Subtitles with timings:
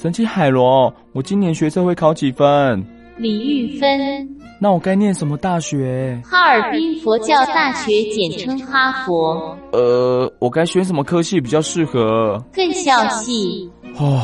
[0.00, 2.82] 神奇海螺，我今年学测会考几分？
[3.18, 4.26] 李玉芬。
[4.58, 6.18] 那我该念什么大学？
[6.24, 9.54] 哈尔滨佛教大学，简称哈佛。
[9.72, 12.42] 呃，我该选什么科系比较适合？
[12.50, 13.70] 更校系。
[13.98, 14.22] 哦，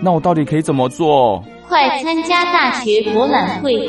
[0.00, 1.44] 那我到底可以怎么做？
[1.68, 3.86] 快参加大学博览会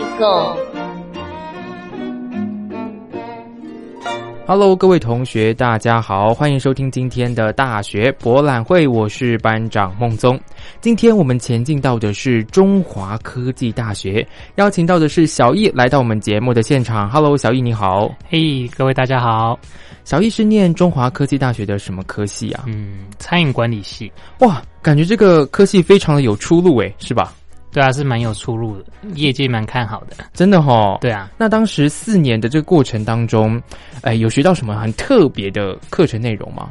[4.49, 10.39] ，Go！Hello，各位同学，大家好，欢迎收听今天的大学博览会，我是班长孟宗。
[10.81, 17.07] 今天我们前进到的是中华科技大学，邀请到的是小易来到我们节目的现场。
[17.11, 19.59] Hello，小易你好，嘿，各位大家好。
[20.03, 22.63] 小易是念中华科技大学的什么科系啊？
[22.65, 24.11] 嗯，餐饮管理系。
[24.39, 27.35] 哇，感觉这个科系非常的有出路诶，是吧？
[27.71, 30.97] 对啊，是蛮有出路的，业界蛮看好的，真的哈。
[31.01, 33.61] 对啊，那当时四年的这个过程当中，
[34.01, 36.69] 哎，有学到什么很特别的课程内容吗？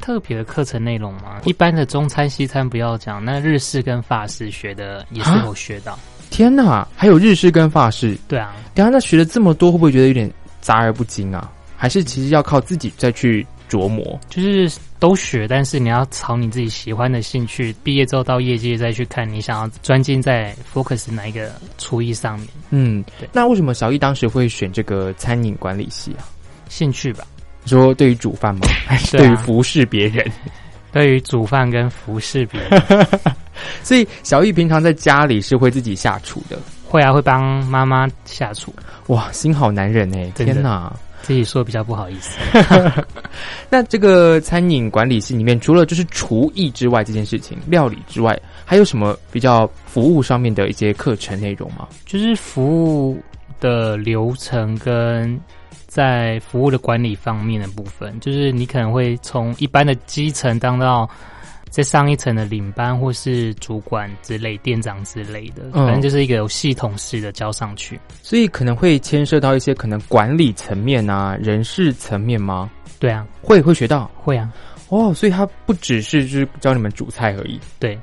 [0.00, 1.40] 特别的课程内容吗？
[1.44, 5.98] 一般的中餐西餐不要讲，那日式跟法式学的也是有学到。
[6.28, 8.14] 天哪，还有日式跟法式？
[8.28, 11.50] 对啊，等下那学了这么多，会不会觉得有点杂而不精啊？
[11.76, 13.46] 还是其实要靠自己再去？
[13.74, 22.48] 琢磨就是都学，但是你要朝你自己喜欢的兴趣，毕业之后到业界再去看你想要专精在 focus 哪一个厨艺上面。
[22.70, 23.28] 嗯，对。
[23.32, 26.22] 那为什么小易当时会选这个餐饮管理系啊？
[26.68, 27.26] 兴趣吧。
[27.66, 28.60] 说对于煮饭吗？
[28.86, 30.24] 还是对于服侍别人？
[30.92, 33.06] 对于煮饭跟服侍别人。
[33.82, 36.56] 所以小易平常在家里是会自己下厨的。
[36.86, 38.72] 会啊，会帮妈妈下厨。
[39.08, 40.30] 哇，心好男人哎！
[40.36, 40.94] 天哪。
[41.24, 42.38] 自己说比较不好意思。
[43.68, 51.88] 那这个餐饮管理系里面，除了就是厨艺之外，这件事情料理之外，还有什么比较服务上面的一些课程内容吗？
[52.06, 53.18] 就是服务
[53.58, 55.40] 的流程跟
[55.86, 61.08] 在服务的管理方面的部分，就是你可能会从一般的基层当到。
[61.74, 72.70] 在上一层的领班或是主管之类、店长之类的，反正就是一个有系统式的交上去，所以可能会牵涉到一些可能管理层面啊、人事层面吗？
[73.00, 74.48] 对啊，会会学到，会啊。
[74.88, 77.98] 哦，所以他不只是就是教你们煮菜而已，对，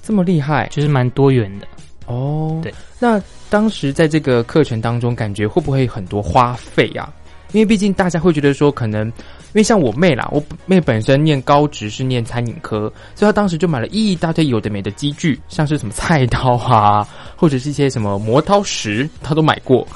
[0.00, 1.66] 这么厉害，就是蛮多元的
[2.06, 2.58] 哦。
[2.62, 7.12] 对，那当时在这个课程当中，感觉会不会很多花费啊？
[7.52, 9.12] 因为毕竟大家会觉得说，可能因
[9.54, 17.06] 为像我妹啦，我妹本身念高职是念餐饮科，所以她当时就买了一大堆有的没的机具，像是什么菜刀啊，
[17.36, 19.86] 或者是一些什么磨刀石，她都买过。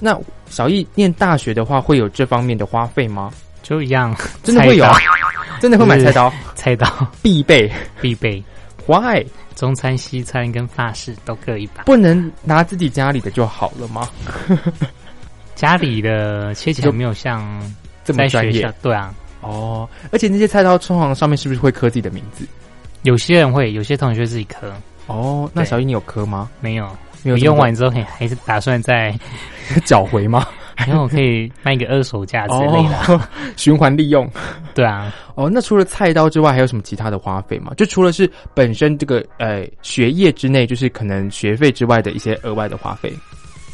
[0.00, 0.18] 那
[0.48, 3.30] 小易念大学的话，会有这方面的花费吗？
[3.62, 4.86] 就一样，真的会有，
[5.60, 6.86] 真的会买菜刀，菜刀
[7.20, 8.42] 必备，必备。
[8.86, 9.26] Why？
[9.54, 14.08] 中餐、西餐跟法式都各一把，不能拿自己家里的就好了吗？
[15.56, 17.44] 家里的切起来没有像
[18.08, 22.46] 这么专业，对啊，哦，而且那些菜刀通常上面是不是会刻自己的名字？
[23.02, 24.72] 有些人会，有些同学自己刻。
[25.06, 26.48] 哦，那小易你有刻吗？
[26.60, 26.88] 没有，
[27.22, 27.36] 没有。
[27.36, 29.14] 用完之后还还是打算再
[29.84, 30.46] 缴 回吗？
[30.86, 33.20] 然后可以卖个二手价之类的，
[33.56, 34.30] 循环利用。
[34.74, 37.72] 对啊，哦，那除了菜刀之外，还有什么其他的花费吗？
[37.76, 43.12] 就除了是本身这个呃学业之内，就是可能学费之外的一些额外的花费。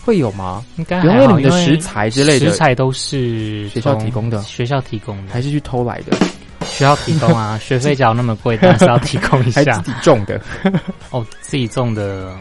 [0.04, 0.65] 会有吗？
[0.76, 6.16] 应该还好，因为食材之类的，食材都是学校提供的，学校提供的，还是去偷来的？
[6.66, 9.62] 学校提供啊， 学费缴那么贵，但是要提供一下。
[9.64, 10.41] 自己种的？
[11.10, 12.34] 哦，自己种的，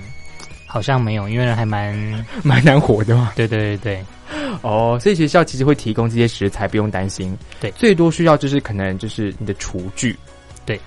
[0.66, 1.93] 好像没有，因为还蛮
[2.43, 3.32] 蛮难活的嘛。
[3.35, 4.05] 对对对对，
[4.61, 7.38] 哦，所以学校其实会提供这些食材，不用担心。
[7.59, 10.17] 对，最多需要就是可能就是你的厨具。
[10.66, 10.79] 对，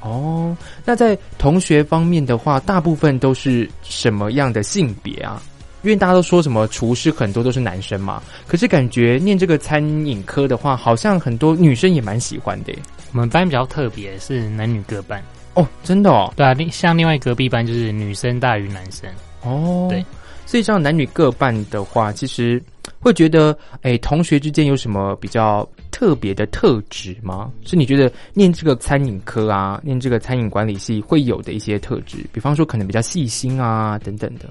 [0.00, 5.40] 哦，那在同学方面的话，大部分都是什么样的性别啊？
[5.82, 12.72] 因为大家都说什么厨师很多都是男生嘛，可是感觉念这个餐饮科的话，好像很多女生也蛮喜欢的。
[13.12, 15.22] 我们班比较特别，是男女各半
[15.54, 16.32] 哦，真的哦。
[16.36, 19.10] 对啊，像另外隔壁班就是女生大于男生
[19.42, 19.88] 哦。
[19.90, 20.04] 对，
[20.46, 22.62] 所以这样男女各半的话，其实
[23.00, 27.50] 会觉得，哎，同学之间有什么比较特别的特质吗？
[27.64, 34.48] 是你觉得念这个餐饮科啊，念这个餐饮管理系会有的一些特质，比方说可能比较细心啊等等的。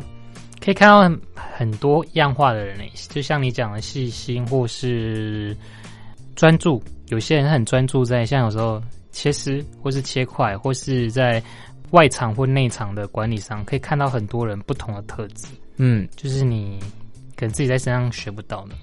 [0.62, 5.56] 可以看到很多样化的人类，就像你讲的细心或是
[6.36, 6.82] 专注。
[7.08, 8.80] 有些人很专注在，像有时候
[9.12, 11.42] 切丝或是切块，或是在
[11.90, 15.48] 外场或内场的管理上，可以看到很多人不同的特质，
[15.78, 16.80] 嗯，就是你
[17.36, 18.76] 可能自己在身上学不到的。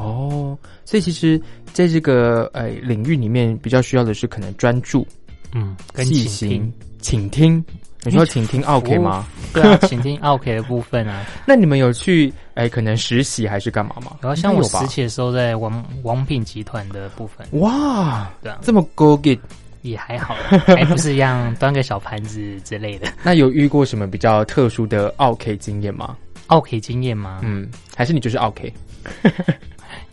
[0.00, 1.38] 哦，所以其实
[1.74, 5.06] 在这个呃领域里面，比较需要的是可能专注、
[5.52, 7.62] 嗯，跟细心、倾听。
[8.04, 9.26] 你说请听 OK 吗？
[9.52, 14.16] 对啊，请听 OK 的部分啊， 那你们有去哎可能实习还是干嘛吗？
[14.20, 19.38] 然后像我实习的时候，在王王品集团的部分，哇，对啊，这么 go get，
[19.82, 23.08] 也还好啦，还不是一样端个小盘子之类的。
[23.22, 26.16] 那有遇过什么比较特殊的 OK 经验吗
[26.48, 27.40] ？OK 经验吗？
[27.42, 28.72] 嗯，还是你就是 OK？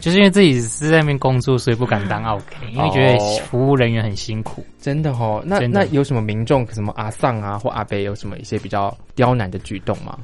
[0.01, 2.43] 就是因为自己是在那边工作，所以不敢当 OK，
[2.73, 4.65] 因为觉得哦服务人员很辛苦。
[4.79, 10.17] 真的哦，那那有什么民众什么阿丧啊或阿贝有什么一些比较刁难的举动吗？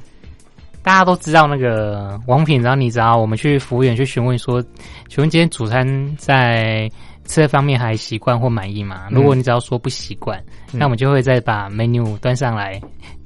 [0.82, 4.60] 大家都知道那个王品，然后你知道我们去服务员去询问说，
[5.08, 5.86] 请问今天主餐
[6.16, 6.90] 在
[7.24, 9.06] 吃的方面还习惯或满意吗？
[9.10, 10.38] 嗯如果你只要说不习惯，
[10.72, 12.80] 嗯那我们就会再把 menu 端上来，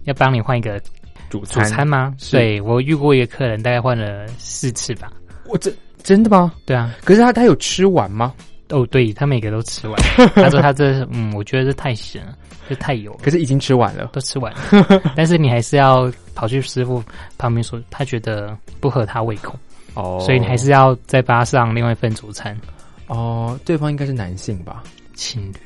[0.05, 0.79] 要帮你换一个
[1.31, 1.87] 主主餐？
[1.87, 2.15] 吗？
[2.31, 5.11] 对我遇过一个客人，大概换了四次吧。
[5.47, 5.73] 我真
[6.03, 6.53] 真的吗？
[6.67, 8.33] 对啊，可是他他有吃完吗？
[8.71, 10.01] 哦，对他每个都吃完。
[10.35, 12.35] 他说他这嗯，我觉得这太咸了，
[12.69, 13.19] 这太油了。
[13.23, 14.07] 可是已经吃完了。
[14.13, 17.03] 都吃完了， 但是你还是要跑去师傅
[17.37, 19.55] 旁边说，他觉得不合他胃口，
[19.95, 22.59] 哦所以你还是要再扒上另外一份主餐。
[23.09, 24.83] 哦，对方应该是男性吧？
[25.15, 25.57] 情侣，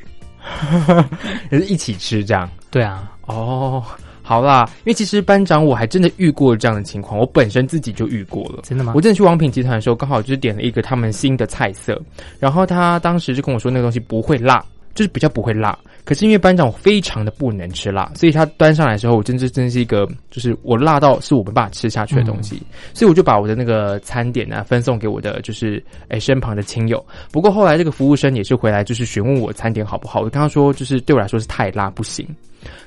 [1.52, 2.50] 也是一起吃这样。
[2.72, 3.84] 对啊，哦，
[4.26, 8.62] 好啦，因为其实班长我还真的遇过这样的情况，我本身自己就遇过了。
[8.64, 9.00] 真的吗我？
[9.00, 12.02] 真的去王品集团的时候，刚好就是点了一个他们新的菜色，
[12.40, 14.61] 然后他当时就跟我说那个东西不会辣，
[14.96, 15.78] 就是比较不会辣。
[16.06, 22.62] 可是因为班长非常的不能吃辣，所以他端上来的时候，我真是真是一个就是我辣到是我没办法吃下去的东西，
[22.94, 27.04] 所以我就把我的那个餐点呢分送给我的就是诶身旁的亲友。
[27.32, 32.26] 不过后来这个服务生也是回来就是询问我餐点好不好，我跟他说就是对我来说是太辣不行。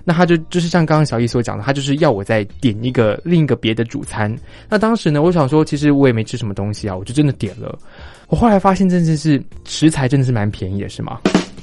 [0.03, 4.33] 那他就就是像刚刚小易所讲的，他就是要我再点一个另一个别的主餐。
[4.67, 7.77] 那当时呢，我想说，其实我也没吃什么东西啊，我就真的点了。
[8.27, 11.19] 我后来发现，真的是食材真的是蛮便宜的，是吗？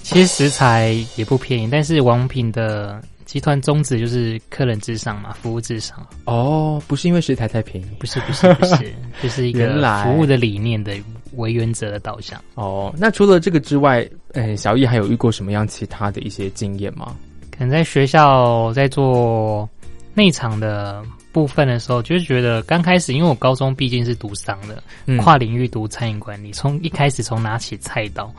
[0.06, 9.68] 其实食材也不便宜，但是王品的集团宗旨就是客人至上嘛，服务至上，哦，不是因为食材太便宜不是不是不是， 就是一个
[10.04, 10.94] 服务的理念的
[11.32, 12.40] 为原则的导向。
[12.54, 12.94] 哦。
[12.96, 17.16] 那除了这个之外，呃，小易还有遇过什么样其他的一些经验吗？
[17.50, 19.68] 可能在学校在做
[20.14, 28.32] 内场的部分的时候，就是觉得刚开始，因为我高中毕竟是读商的，嗯跨领域读餐饮管理，从一开始从拿起菜刀，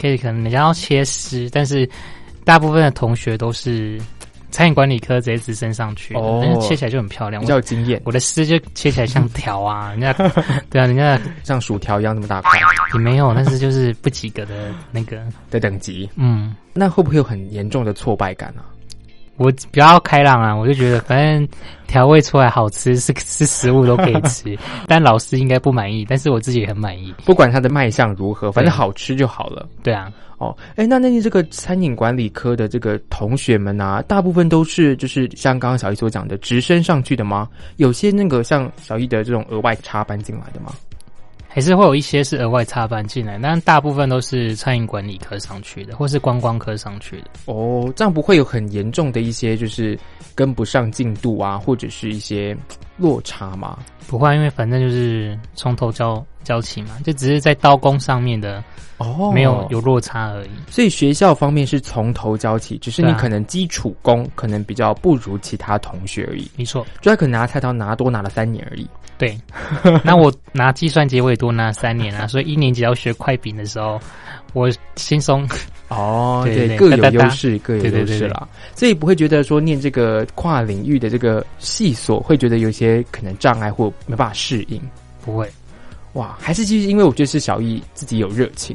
[0.00, 1.88] 可以可能人家要切丝，但是
[2.44, 4.00] 大部分的同学都是
[4.50, 7.40] 餐饮管理科直接直升上去的，哦但是切起来就很漂亮。
[7.40, 10.12] 比较有我经验，我的丝就切起来像条啊， 人家
[10.70, 12.58] 对啊，人家像薯条一样那么大块
[12.94, 16.54] 也没有，但是就是不及格的那个，的等级，嗯。
[16.72, 18.62] 那会不会有很严重的挫败感啊？
[19.40, 21.48] 我比较开朗啊，我就觉得反正
[21.86, 24.54] 调味出来好吃，是是食物都可以吃，
[24.86, 27.14] 但老师应该不满意，但是我自己也很满意。
[27.24, 29.66] 不管它的卖相如何，反正好吃就好了。
[29.82, 37.48] 对啊，哦，哎，那那你这个餐饮管理科的这个同学们啊，大部分都是就是像刚刚小易所讲的直升上去的吗？
[37.78, 40.70] 有些那个像小易的这种额外插班进来的吗？
[41.52, 47.26] 还是会有一些是额外插班进来，但大部分都是餐饮管理科上去的，或是观光科上去的。
[47.46, 49.98] 哦，这样不会有很严重的一些就是
[50.36, 52.56] 跟不上进度啊，或者是一些
[52.96, 53.78] 落差吗？
[54.06, 58.62] 不会，因为反正就是从头教教起嘛，就只是在刀工上面的
[58.98, 60.50] 哦没有有落差而已。
[60.68, 66.48] 所以学校方面是从头教起，只是你可能基础功可能比较不如其他同学而已。
[66.56, 68.88] 没错，就他可能拿菜刀拿多拿了三年而已。
[69.20, 69.38] 对。
[70.02, 74.00] 那我拿计算机我也多拿三年啊，所以一年级要学快饼的时候，
[74.54, 75.46] 我轻松。
[75.88, 78.48] 哦， 对对各有优势，各有对对对对优势啦。
[78.74, 84.80] 所以不会觉得说念这个跨领域的这个系所，会觉得有些可能障碍或没办法适应。
[85.22, 85.46] 不会，
[86.14, 88.74] 哇，还是其实因为我觉得是小易自己有热情。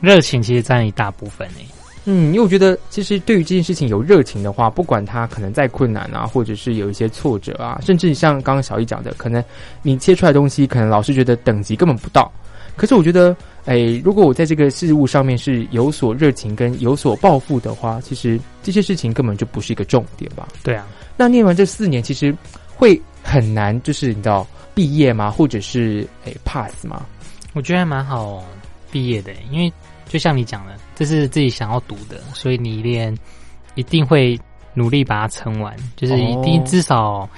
[0.00, 1.64] 热情其实占一大部分诶、
[2.06, 9.42] 嗯，因为我觉得其实对于这件事情有热情的话，不管他可能再困难啊，或者是有一些挫折啊，甚至像刚刚小易讲的，可能
[9.82, 12.30] 你切出来的东西，可能老师觉得等级根本不到。
[12.76, 13.34] 可是我觉得，
[13.66, 20.48] 哎，如果我在这个事物上面是有所热情跟有所抱负的话，其实这些事情根本就不是一个重点吧。
[20.64, 22.36] 对啊，那念完这四年，其实
[22.74, 24.44] 会很难，就是你知道
[24.74, 25.30] 毕业吗？
[25.30, 27.06] 或者是哎 pass 吗？
[27.52, 28.44] 我觉得还蛮好
[28.90, 29.72] 毕业的，因为
[30.08, 33.18] 就像你讲的，这是自己想要读的，所以你一定
[33.74, 34.38] 一定会
[34.74, 37.28] 努力把它撑完，就是一定哦至少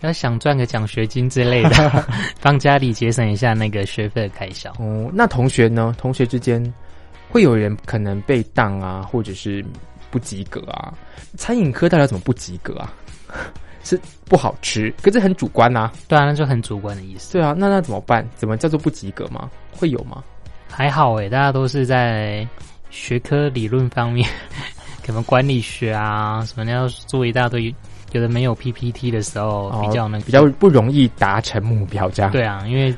[0.00, 2.06] 要想赚个奖学金之类的，
[2.40, 4.70] 帮家里节省一下那个学费的开销。
[4.78, 5.94] 哦，那同学呢？
[5.98, 6.62] 同学之间
[7.28, 9.64] 会有人可能被当啊，或者是
[10.10, 10.92] 不及格啊。
[11.36, 12.92] 餐饮科大家怎么不及格啊？
[13.84, 17.32] 是不好吃，可是很主观呐、对啊，那就很主观的意思。
[17.32, 18.28] 对啊，那那怎么办？
[18.36, 19.50] 怎么叫做不及格吗？
[19.72, 20.22] 会有吗？
[20.68, 22.46] 还好诶，大家都是在
[22.90, 24.28] 学科理论方面，
[25.06, 27.74] 可能管理学啊什么的要做一大堆，
[28.12, 32.94] 有的没有 PPT 的时候比较那个哦比较不容易达成目标，这样对啊，因为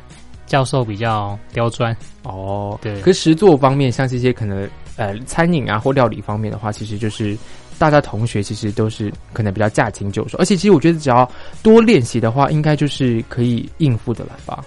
[0.46, 2.78] 教授比较刁钻，哦。
[2.82, 7.36] 对可是实作方面，像这些可能呃餐饮啊或料理方面的话，其实就是
[7.78, 11.28] 大家同学其实都是可能比较驾轻就熟，而且其实我觉得只要
[11.62, 14.62] 多练习的话，应该就是可以应付的了吧。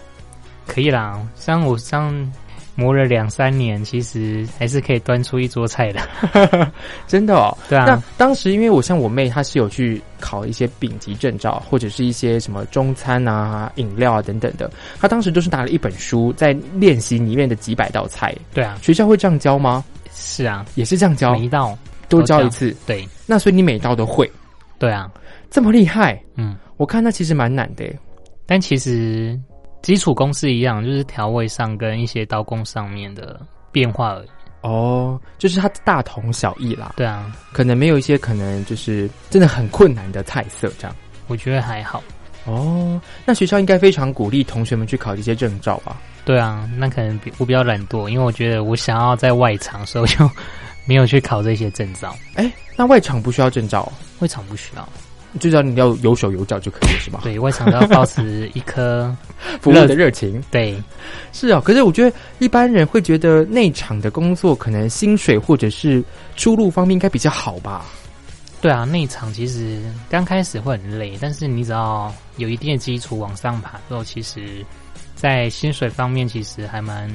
[0.66, 1.22] 可以啦。
[1.36, 2.12] 像我上
[2.76, 6.72] 磨了两三年，其实还是可以端出一桌菜的。
[7.08, 7.58] 真的哦。
[7.70, 14.70] 对啊那，当时因为我像我妹，她是有去考一些丙级证照，或者是一些什么中餐啊、饮料啊等等的。
[15.00, 18.36] 她当时就是拿了一本书在练习里面的几百道菜。
[18.54, 19.84] 对啊，学校会这样教吗？
[20.14, 21.78] 是啊，也是这样教每，一道
[22.10, 22.76] 都教一次。
[22.86, 24.30] 对那所以你每道都会，
[24.78, 25.10] 对啊，
[25.50, 26.22] 这么厉害？
[26.36, 26.56] 嗯。
[26.78, 27.86] 我看那其实蛮难的。
[28.46, 29.40] 但其实
[29.86, 33.40] 基础功是一样，就是调味上跟一些刀工上面的
[33.72, 34.28] 变化而已。
[34.62, 40.96] 哦，就是它大同小异啦，对啊，可能没有一些可能就是真的很困难的菜色这样。
[41.28, 42.02] 我觉得还好。
[42.46, 46.02] 哦，那学校应该非常鼓励同学们去考这些证照吧？
[46.26, 50.28] 对啊，那可能比我比较懒惰，因为我觉得我想要在外场，所以我就
[50.88, 52.16] 没有去考这些证照。
[52.34, 54.90] 哎，那外场不需要证照哦，外场不需要，
[55.40, 57.20] 就只要你要有手有脚就可以了，是吧？
[57.24, 59.16] 对外场都要保持一颗
[59.62, 60.76] 服务的热情对
[61.32, 61.62] 是啊。
[61.64, 66.04] 可是我觉得一般人会觉得内场的工作可能薪水或者是
[66.36, 67.86] 出路方面应该比较好吧？
[68.62, 74.66] 对啊，内场其实刚开始会很累，但是你只要有一定的基础往上爬之后，其实，
[75.16, 77.08] 在薪水方面其实还蛮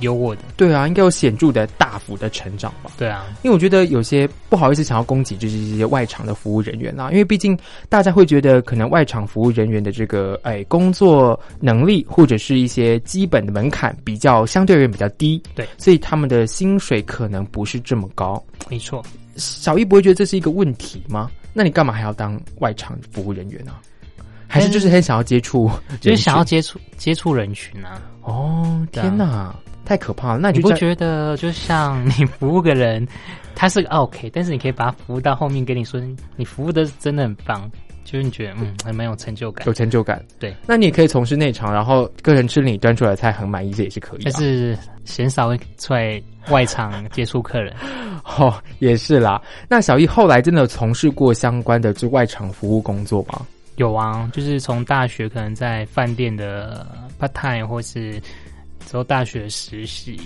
[0.00, 0.42] 优渥的。
[0.56, 2.90] 对啊，应该有显著的大幅的成长吧？
[2.96, 18.42] 对啊，因为我觉得有些不好意思想要攻击，就是这些外场的服务人员啦，因为毕竟大家会觉得可能外场服务人员的这个哎工作能力或者是一些基本的门槛比较相对而言比较低，对，所以他们的薪水可能不是这么高。
[18.68, 19.04] 没错。
[19.36, 21.30] 小易不会觉得这是一个问题吗？
[21.52, 23.72] 那你干嘛还要当外场服务人员呢、
[24.46, 28.00] 还是就是很想要接触，就是想要接触接触人群啊！
[28.22, 29.54] 哦，天哪，
[29.86, 30.38] 太可怕了！
[30.38, 33.06] 那你不觉得就像你服务个人，
[33.54, 36.00] 他是个 OK，但是你可以把他服务到后面，跟你说
[36.36, 37.70] 你服务的真的很棒，
[38.04, 39.72] 就是你觉得嗯还蛮有成就感有。
[39.72, 40.22] 成就感？
[40.38, 44.22] 对，那你也可以从事内场，然后个人吃你端出来的菜很满意，这也是可以、啊。
[44.24, 47.72] 但是鲜少会出来外场接触客人。
[48.38, 49.40] 哦，也是啦。
[49.68, 53.46] 那小易后来真的有从事过相关的就外场服务工作吗？
[53.76, 56.84] 有啊，就是从大学可能在饭店的
[57.20, 58.20] part time，或是
[58.86, 60.18] 之后大学实习，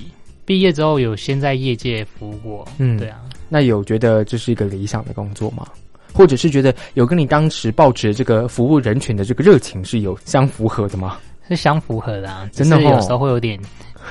[0.44, 2.68] 毕业之后有先在业界服务过。
[2.78, 5.66] 嗯对啊，那有觉得这是一个理想的工作吗？
[6.12, 11.18] 或者是觉得有跟你当时抱持这个服务人群的这个热情是有相符合的吗？
[11.48, 13.58] 是相符合的啊，真的哦有时候会有点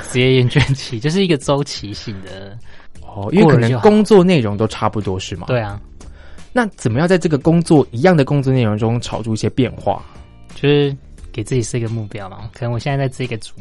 [0.10, 2.58] 职业厌倦期，就是一个周期性的。
[3.02, 5.48] 哦，因为可能工作内容都差不多是吗？。
[5.48, 5.80] 对啊，
[6.54, 10.04] 那怎么样在这个工作一样的工作内容中炒出一些变化？
[10.56, 10.96] 就是
[11.32, 12.50] 给自己设一个目标嘛。
[12.54, 13.54] 可能我现在在这个组，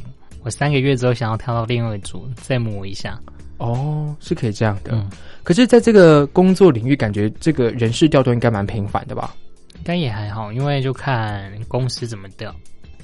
[0.42, 3.18] 我三个月之后想要跳到另外一个组，再磨一下。
[3.58, 4.92] 哦，是可以这样的。
[4.92, 5.10] 嗯，
[5.42, 9.34] 可是，在这个工作领域，感觉这个人事调动应该蛮频繁的吧？
[9.76, 12.54] 应该也还好，因为就看公司怎么调。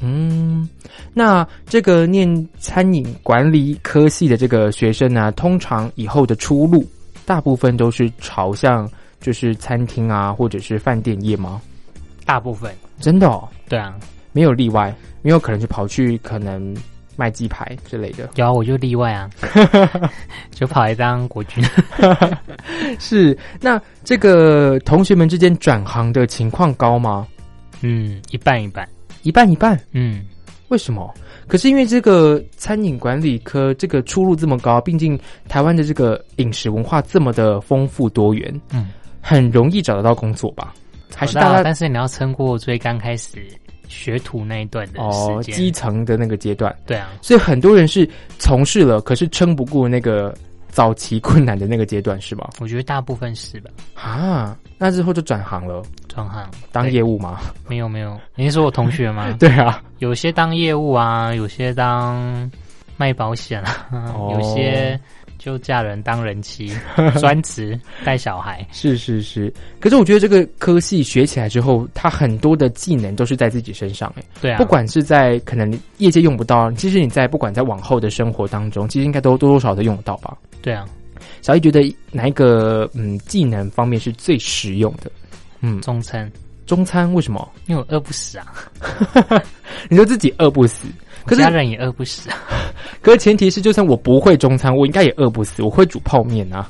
[0.00, 0.68] 嗯，
[1.12, 6.86] 那这个念餐饮管理科系的这个学生呢，通常以后的出路，
[7.24, 8.88] 大部分都是朝向
[9.20, 11.60] 就是餐厅啊，或者是饭店业吗？
[12.24, 13.98] 大部分真的哦，对啊，
[14.32, 16.74] 没有例外，没有可能就跑去可能
[17.16, 18.28] 卖鸡排之类的。
[18.36, 19.30] 有啊，我就例外啊，
[20.50, 21.62] 就跑来当国军。
[22.98, 27.26] 是，那这个同学们之间转行的情况高吗？
[27.82, 28.88] 嗯，一半一半。
[29.22, 29.78] 一半一半。
[29.92, 30.24] 嗯，
[30.68, 31.12] 为什么？
[31.46, 35.18] 可是因为这个餐饮管理科这个出路这么高，毕竟
[35.48, 38.90] 台湾的这个饮食文化这么的丰富多元，嗯，
[39.20, 40.72] 很容易找得到工作吧？
[41.14, 43.38] 还是大家但是你要撑过最刚开始
[43.88, 45.54] 学徒那一段的哦时间。
[45.54, 50.34] 基层的那个阶段，对啊，所以很多人是从事了，可是撑不过那个
[50.68, 52.48] 早期困难的那个阶段，是吗？
[52.60, 53.70] 我觉得大部分是吧？
[53.94, 57.38] 啊，那之后就转行了，转行当对业务吗？
[57.68, 59.34] 没有没有，你是说我同学吗？
[59.38, 62.50] 对啊，有些当业务啊，有些当
[62.96, 64.98] 卖保险啊，哦有些
[65.44, 66.72] 就嫁人当人妻，
[67.20, 68.66] 专职带小孩。
[68.72, 69.52] 是是是。
[69.78, 74.24] 可是我觉得这个科系学起来之后，它很多的技能都是在自己身上，哎。
[74.40, 80.34] 对啊，不管是在可能业界用不到，其实你在不管在往后的生活当中，其实应该都多多少少都用得到吧。
[80.62, 80.86] 对啊，
[81.42, 85.12] 小易觉得哪一个嗯技能方面是最实用的？
[85.60, 86.30] 嗯，中餐，
[86.66, 87.48] 中餐为什么？
[87.66, 88.46] 因为我饿不死啊，
[89.88, 90.86] 你说自己饿不死，
[91.24, 92.36] 可是家人也饿不死啊。
[93.02, 96.68] 可是前提是，就算我不会中餐，我应该也饿不死，我会煮泡面啊。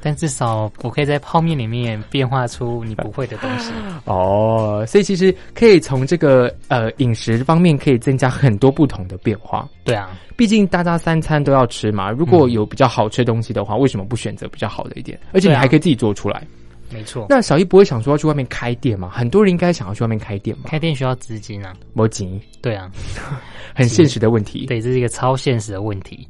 [0.00, 3.72] 但至少我可以在泡面里面变化出你不会的东西。
[4.06, 9.68] 哦，所以其实可以从这个呃饮食方面可以增加很多不同的变化。
[9.82, 15.18] 对啊，毕竟大家三餐都要吃嘛，如果有比较好吃的东西的话，为什么不选择比较好的一点？
[15.32, 16.46] 而且你还可以自己做出来。
[16.94, 17.26] 没错。
[17.28, 19.10] 那小易不会想说要去外面开店嘛？
[19.10, 20.64] 很多人应该想要去外面开店嘛？
[20.68, 21.74] 开店需要资金啊。
[21.92, 22.88] 摩吉，对啊，
[23.74, 24.66] 很现实的问题。
[24.70, 26.26] 对，这是一个超现实的问题。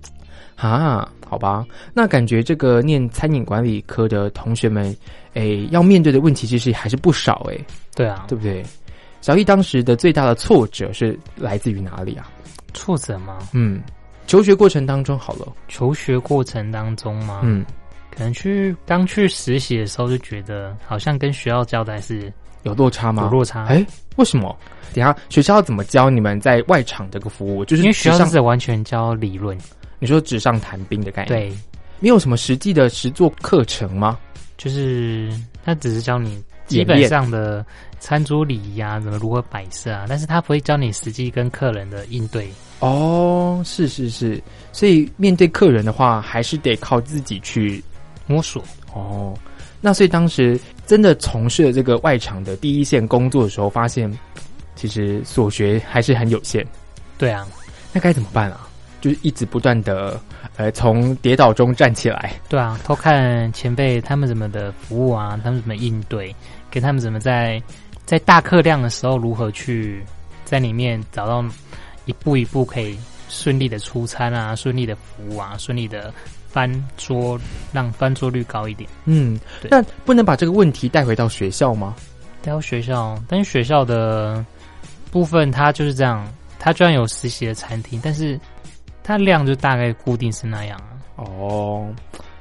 [0.56, 4.96] 啊，好吧，那感觉这个念餐饮管理科的同学们，
[5.34, 7.60] 诶，要面对的问题其实还是不少诶，
[7.94, 8.62] 对啊，对不对？
[9.20, 12.30] 小易当时的最大的挫折是来自于哪里啊？
[12.72, 13.38] 挫折吗？
[13.52, 13.82] 嗯，
[14.26, 17.40] 求学过程当中好了，求学过程当中吗？
[17.42, 17.64] 嗯，
[18.16, 23.24] 可能去刚去实习的时候就觉得好像跟学校交代是有落差吗？
[23.24, 23.84] 有落差，哎，
[24.16, 24.56] 为什么？
[24.94, 27.64] 等一下学校要怎么教你们在外场这个服务？
[27.64, 29.58] 就是因为学校是完全教理论，
[29.98, 31.58] 你说纸上谈兵的概念，，对，
[31.98, 34.18] 没有什么实际的实作课程吗？
[34.56, 35.28] 就是
[35.64, 37.66] 他只是教你基本上的
[37.98, 42.48] 餐桌礼仪啊，怎么如何摆设啊，但是他不会教你实际跟客人的应对。
[42.78, 44.40] 哦，是是是，
[44.72, 47.82] 所以面对客人的话，还是得靠自己去
[48.26, 48.62] 摸索，
[48.92, 49.34] 哦。
[49.80, 54.10] 那所以当时真的从事了这个外场的第一线工作的时候，发现
[54.74, 56.66] 其实所学还是很有限。
[57.18, 57.46] 对啊，
[57.92, 58.66] 那该怎么办啊？
[59.00, 60.18] 就是一直不断的
[60.56, 62.32] 呃从跌倒中站起来。
[62.48, 66.34] 对啊，偷看前辈他们怎么的服务啊，他们怎么应对，
[66.70, 67.62] 跟他们怎么在
[68.06, 70.02] 在大客量的时候如何去
[70.46, 71.44] 在里面找到
[72.06, 76.10] 一步一步可以顺利的出餐啊，顺利的服务啊，顺利的
[76.54, 77.36] 翻桌，
[77.72, 78.88] 让翻桌率高一点。
[79.06, 81.96] 嗯，对那不能把这个问题带回到学校吗？
[82.42, 84.44] 带到学校，但是学校的
[85.10, 86.24] 部分它就是这样，
[86.60, 88.38] 它虽然有实习的餐厅，但是
[89.02, 90.94] 它量就大概固定是那样啊。
[91.16, 91.92] 哦，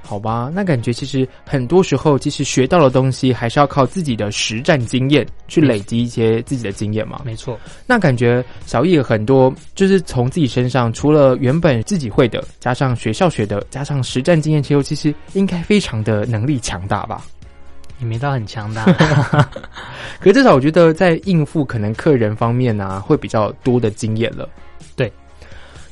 [0.06, 7.22] 好吧，那感觉其实很多时候，其实学到的东西还是要靠自己的实战经验去累积一些自己的经验嘛。
[7.24, 17.26] 没错，那感觉小易很多就是从自己身上，除了原本自己会的，加上学校学的，加上实战经验之后，其实应该非常的能力强大吧。
[18.00, 18.84] 也没到很强大。
[20.20, 24.50] 可至少我觉得在应付可能客人方面啊，会比较多的经验了。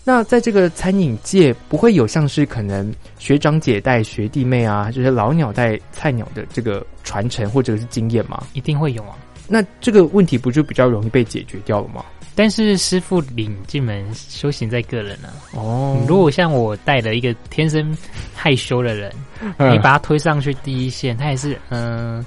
[0.04, 0.14] 对。
[0.14, 8.44] 那在这个餐饮界，不会有像是可能学长姐带学弟妹啊，就是老鸟带菜鸟的这个传承或者是经验吗？
[8.54, 9.18] 一定会有啊。
[9.48, 12.04] 那这个问题不就比较容易被解决掉了吗？
[12.34, 15.30] 但是师傅领进门，修行在个人啊。
[15.54, 17.96] 哦如果像我带了一个天生
[18.34, 19.12] 害羞的人，
[19.58, 22.26] 嗯你把他推上去第一线，他也是嗯，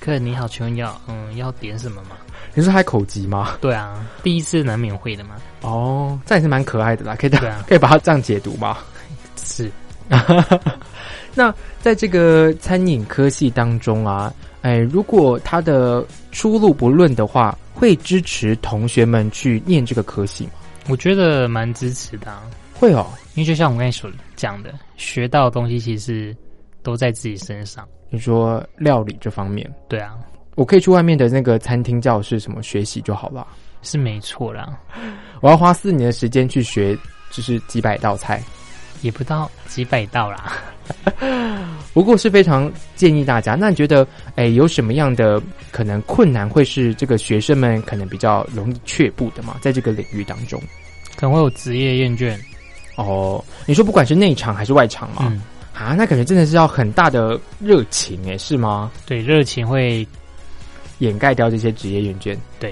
[0.00, 2.16] 客人你好，请问要嗯要点什么吗？
[2.54, 3.56] 你说还口急吗？
[3.60, 5.36] 对啊，第一次难免会的嘛。
[5.62, 8.78] 哦，这也是蛮可爱的啦，可以对啊可以把它这样解读吗？
[9.36, 9.70] 是
[11.34, 20.52] 那在这个餐饮科系当中啊，哎，如果他的出路不论的话，会支持同学们去念这个科系吗？
[20.88, 22.42] 我觉得蛮支持的、啊，
[22.74, 23.06] 会哦。
[23.34, 26.36] 因为就像我刚才所讲的，学到的东西其实
[26.82, 27.88] 都在自己身上。
[28.10, 30.18] 你说料理这方面，对啊，
[30.54, 33.46] 我可以去外面的那个餐厅教室什么学习就好了。
[33.82, 34.78] 是没错啦，
[35.40, 36.96] 我要花四年的时间去学，
[37.30, 38.42] 就是几百道菜。
[39.00, 40.52] 也不到几百道啦。
[41.92, 43.56] 不过是非常建议大家。
[43.56, 49.56] 那你觉得，哎，有什么样的可能困难会是这个学生们可能比较容易却步的吗？
[49.60, 50.62] 在这个领域当中？
[51.16, 52.38] 可能会有职业厌倦，
[52.96, 55.42] 哦，你说不管是内场还是外场嘛，嗯，
[55.74, 58.92] 啊，那感觉真的是要很大的热情哎，是吗？
[59.04, 60.06] 对，热情会
[60.98, 62.36] 掩盖掉这些职业厌倦。
[62.58, 62.70] 对，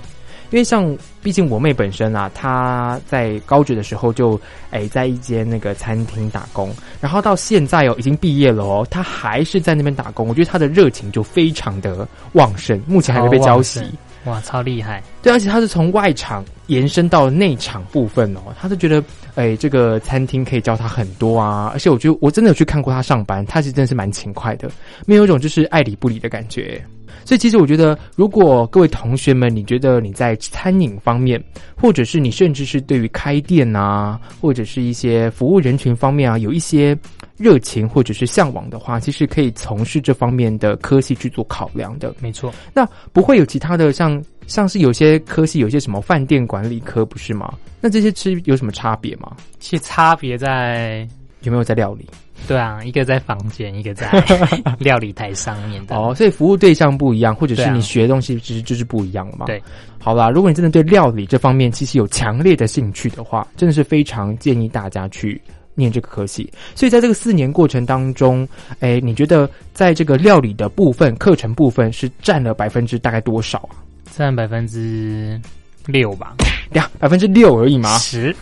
[0.50, 10.28] 因为像毕竟我妹本身啊，她在高职的时候就哎在一间那个餐厅打工，然后到现在哦已经毕业了哦，她还是在那边打工。
[10.28, 13.84] 我觉得她的热情就非常的旺盛，目前还没被浇熄。
[14.26, 19.02] 哇，超厉害，对，而且他是从外场延伸到内场部分哦，他就觉得，
[19.34, 24.70] 哎，这个餐厅可以教他很多啊，而且我觉得我真的有去看过他上班，他其实真的是蛮勤快的，
[25.06, 26.84] 没有一种就是爱理不理的感觉。
[27.24, 31.42] 所以其实我觉得，如果各位同学们，你觉得你在餐饮方面，
[31.76, 36.96] 或者是你甚至是对于开店啊，或者是一些服务人群方面啊，有一些
[37.36, 42.14] 热情或者是向往的话，其实可以从事这方面的科系去做考量的。
[42.20, 47.54] 没错，那不会有其他的像像是有些科系有些什么饭店管理科不是吗？
[47.80, 49.36] 那这些吃有什么差别吗？
[49.58, 51.08] 其实差别在
[51.42, 52.06] 有没有在料理？
[52.48, 54.08] 对啊，一个在房间，一个在
[54.78, 55.96] 料理台上面的。
[55.96, 59.46] 哦，所以服务对象不一样，或者是你学的东西其实就是不一样了嘛。
[59.46, 59.62] 对，
[59.98, 65.40] 好啦，如果你真的对料理这方面其实有强烈的兴趣的话，真的是非常建议大家去
[65.74, 66.50] 念这个科系。
[66.74, 68.46] 所以在这个四年过程当中，
[68.80, 73.78] 哎，你觉得在这个料理的部分课程部分是占了百分之大概多少啊？
[74.12, 75.40] 占百分之
[75.86, 76.34] 六吧，
[76.74, 77.96] 呀，百分之六而已吗？
[77.98, 78.34] 十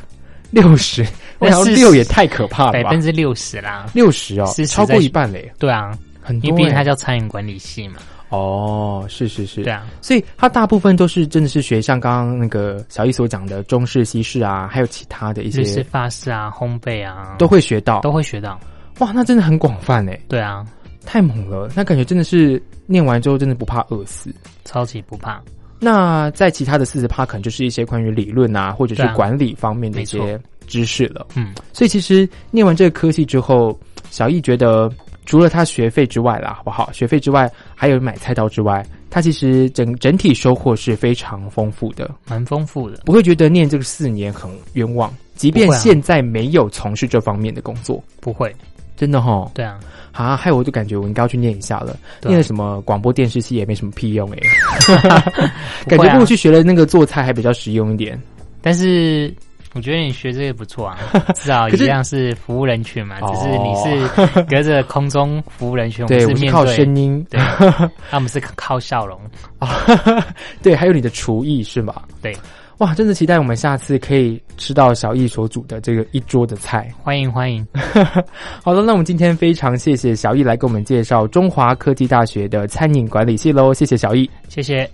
[0.51, 1.07] 六十，
[1.47, 3.01] 然后六也太可怕了吧百分？
[3.01, 3.87] 之六十啦。
[3.95, 7.97] 六十哦是，超过一半嘞，对啊，很多因为毕竟它欸叫餐饮管理系嘛。
[8.31, 18.01] 哦，是是是，对啊，所以它大部分都是真的是学像刚刚那个小易所讲的中式、西式啊，还有其他的一日式些法式啊、烘焙啊，都会学到。
[18.01, 18.61] 都会学到。
[18.99, 20.67] 哇，那真的很广泛哎，对啊，
[21.07, 21.71] 太猛了！
[21.75, 24.35] 那感觉真的是念完之后真的不怕饿死。
[24.67, 25.41] 超级不怕。
[25.81, 31.27] 那在其他的四十趴，可能就是一些关于理论啊，或者是管理方面的一没些知识了。
[31.35, 33.77] 嗯，所以其实念完这个科系之后，
[34.11, 34.89] 小易觉得
[35.27, 36.93] 除了他学费之外啦，好不好？
[36.93, 43.03] 学费之外，还有买菜刀之外，他其实整整体收获是非常丰富的，蛮丰富的。
[43.05, 45.13] 不会觉得念这个四年很冤枉。
[45.35, 48.53] 即便现在没有从事这方面的工作，不会，
[48.97, 49.79] 真的哈，对啊，
[50.11, 51.97] 啊，害我就感觉我应该要去念一下了。
[52.25, 54.39] 念了什么广播电视系也没什么屁用哎、
[55.87, 58.21] 感觉不如去学了那个做菜还比较实用一点。
[58.61, 59.33] 但是
[59.75, 60.99] 我觉得你学这个不错啊，
[61.37, 63.75] 至少一样是服务人群嘛，哦只是你
[64.25, 67.39] 是隔着空中服务人群，我对，们是面我是靠声，音，对，
[68.11, 69.21] 那我们是靠笑容。
[70.63, 72.03] 对，还有你的厨艺是吗？
[72.23, 72.35] 对，
[72.79, 76.91] 哇，真的期待我们下次可以吃到小易所煮的这个一桌的菜。
[77.03, 77.67] 欢迎欢迎，
[78.65, 84.29] 好了，那我们今天非常谢谢小易来给我们介绍中华科技大学的餐饮管理系喽，谢谢小易。
[84.49, 84.89] 谢谢，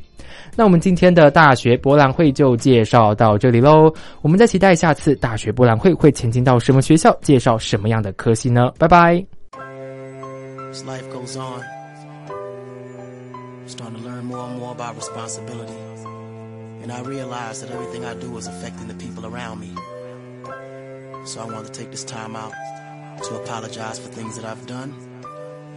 [0.56, 8.72] 那我们今天的大学博览会就介绍到这里喽，我们再期待下次大学博览会会前进到什么学校，介绍什么样的科系呢？
[8.78, 9.24] 拜拜。
[10.72, 11.62] As life goes on,
[12.30, 15.72] I'm starting to learn more and more about responsibility.
[16.82, 19.74] And I realize that everything I do is affecting the people around me.
[21.24, 22.52] So I want to take this time out
[23.22, 24.92] to apologize for things that I've done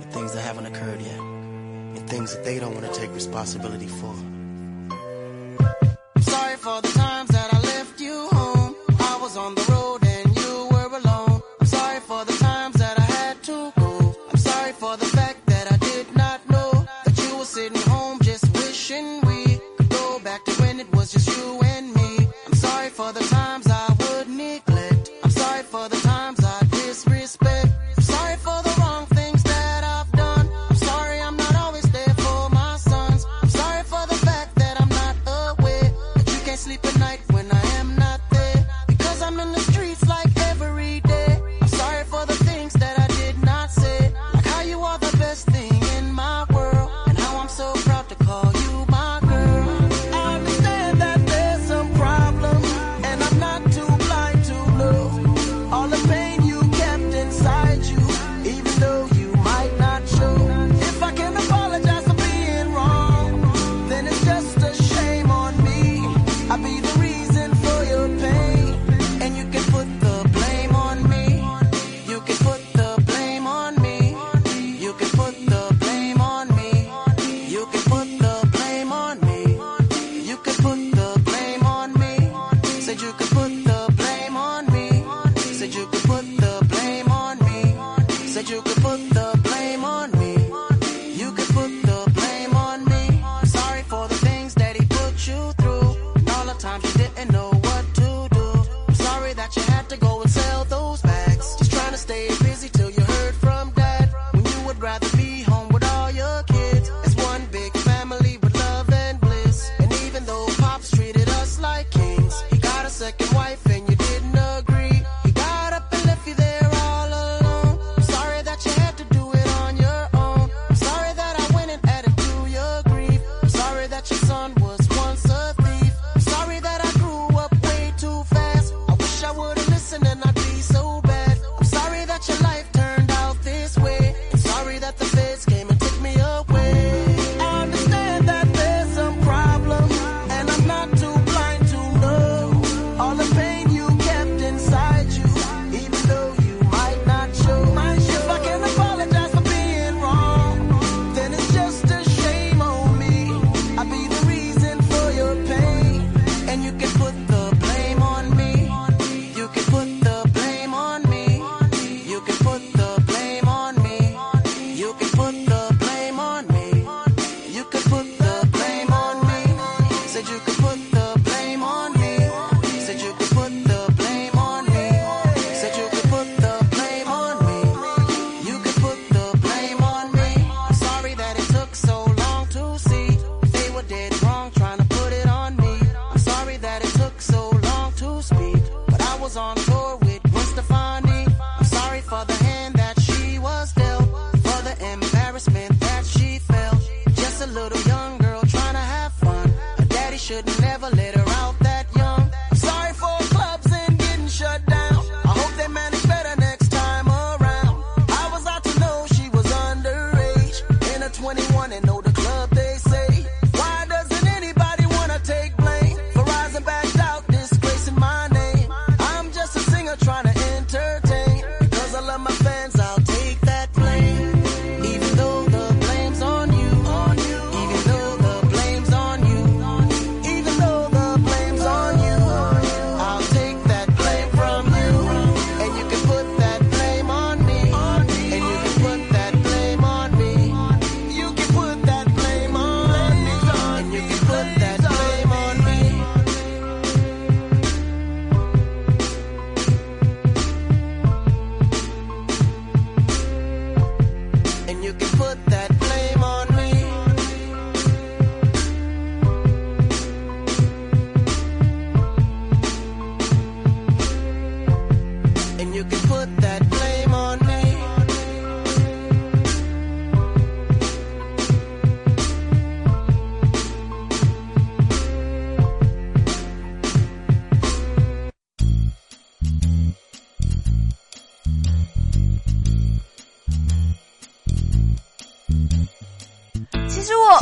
[0.01, 1.19] and things that haven't occurred yet
[1.95, 4.13] and things that they don't want to take responsibility for.
[6.67, 7.26] all the time.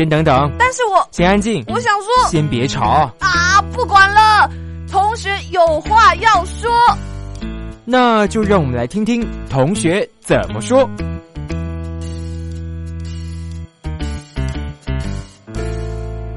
[0.06, 3.12] 先等等，但是我先安静，我想说先别吵。
[3.20, 4.48] 啊，不管了，
[4.88, 6.72] 同学有话要说。
[7.86, 10.88] 那就让我们来听听同学怎么说。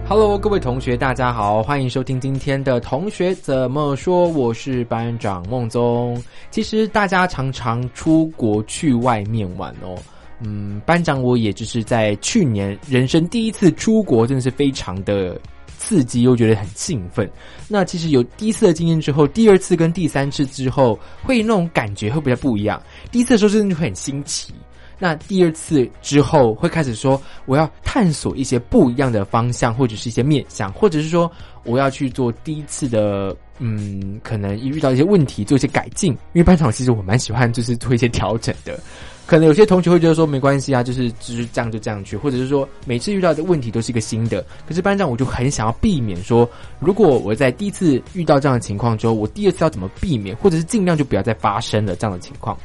[0.08, 4.26] Hello，各位同学，大家好，欢迎收听今天的同学怎么说。
[4.28, 6.18] 我是班长孟宗。
[6.50, 9.94] 其实大家常常出国去外面玩哦。
[10.40, 15.40] 嗯，班长我也就是在去年人生第一次出国，真的是非常的
[15.78, 17.28] 刺激，又觉得很兴奋。
[17.66, 22.80] 那其实有第一次的经验之后，第二次跟第三次之后，会那种感觉会比较不一样。
[23.10, 24.52] 第一次的时候真的就会很新奇，
[24.98, 31.30] 那第二次之后会开始说我要探索一些不一样的方向，或者是一些面向，或者是说
[31.64, 36.12] 我要去做第一次的，嗯，可能遇到一些问题做一些改进。
[36.32, 38.78] 因为班长其实我蛮喜欢就是做一些调整的。
[39.28, 44.42] 可能有些同学会觉得说没关系啊，就是就是这样就这样去，或者是说每次遇到的问题都是一个新的。
[44.66, 46.48] 可是班长我就很想要避免说，
[46.80, 52.56] 如果我在第一次遇到这样的情况之后，我第二次要怎么避免，或者是尽量就不要再发生了这样的情况。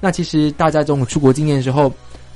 [0.00, 1.88] 那其实大家这种出国经验的时候，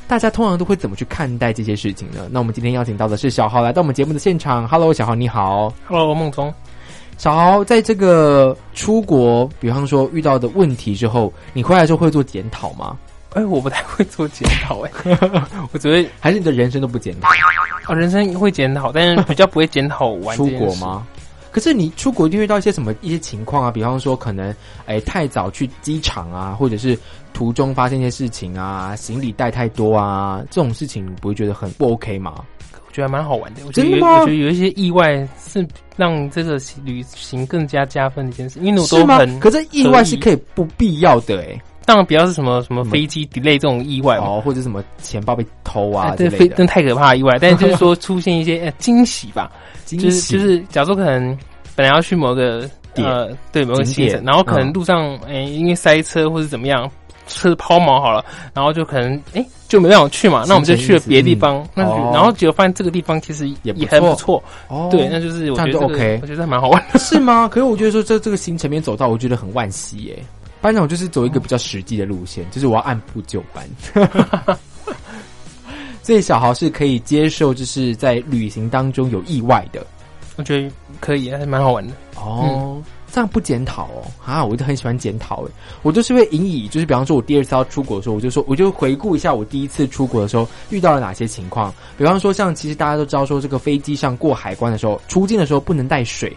[0.07, 2.29] 大家通常都会怎么去看待这些事情呢？
[2.31, 4.65] 那我们今天邀请到的是小豪来到我们节目的现场。
[4.69, 5.75] Hello，小豪你好。
[5.89, 6.55] Hello，孟总，
[7.19, 12.97] 小豪在这个出国，比方说遇到的问题之后，你回来之后会做检讨吗？
[13.35, 14.91] 哎，我不太会做检讨，哎，
[15.73, 17.29] 我只会还是你的人生都不检讨？
[17.89, 20.47] 哦，人生会检讨，但是比较不会检讨完出？
[20.59, 21.07] 国吗？
[21.51, 23.71] 可是你出国一定遇到一些什么一些情况啊？
[23.71, 24.55] 比方说可能
[24.87, 26.99] 哎太早去机场啊，或者是
[27.35, 32.35] 途中发生一些事情啊，行李带太多啊，这种事情你不会觉得很不 OK 吗？
[32.87, 33.61] 我觉得还蛮好玩的。
[33.67, 35.67] 我觉得我觉得有一些意外是
[35.97, 39.41] 让这个旅行更加加分的一件事，因为我是吗都很？
[39.41, 44.17] 可是意外是可以不必要的哎、当然不要是什么什么飞机 delay 这种意外。
[44.19, 46.57] 哦，或者什么钱包被偷啊哎，这非之类的。
[46.57, 49.51] 真太可怕的意外，但是就是说 出现一些呃惊喜吧，
[49.87, 51.37] 就是就是，假如说可能
[51.75, 53.07] 本来要去某个点。
[53.09, 54.11] 呃对某个景点。
[54.11, 56.91] 行程，然后可能嗯路上哎、因为塞车或者怎么样，
[57.27, 64.17] 车抛锚好了，然后就可能哎、就没办法去嘛，那我们就去了别的地方，那然后结果发现这个地方其实也不也很不错。
[64.17, 64.89] 错，哦。
[64.91, 66.99] 对，那就是我觉得这个 OK 我觉得蛮好玩的。
[66.99, 67.49] 是吗？
[67.49, 70.23] 可是我觉得说这这个行程面走到，我觉得很惋惜耶。
[70.63, 73.69] 班长就是走一个比较实际的路线，就是我要按部就班。
[76.03, 79.87] 所以小豪是可以接受，就是在旅行当中有意外的
[80.37, 80.71] 我觉得
[81.01, 81.93] 可以，还蛮好玩的。
[82.17, 82.83] 哦。
[83.15, 85.51] 这样不检讨哦啊，我就很喜欢检讨诶。
[85.83, 91.71] 我就是会引以，就是比方说我第二次要出国的时候，我就说我就回顾一下我第一次出国的时候遇到了哪些情况。
[91.99, 96.35] 比方说，像其实大家都知道说，这个飞机上过海关的时候，出境的时候不能带水，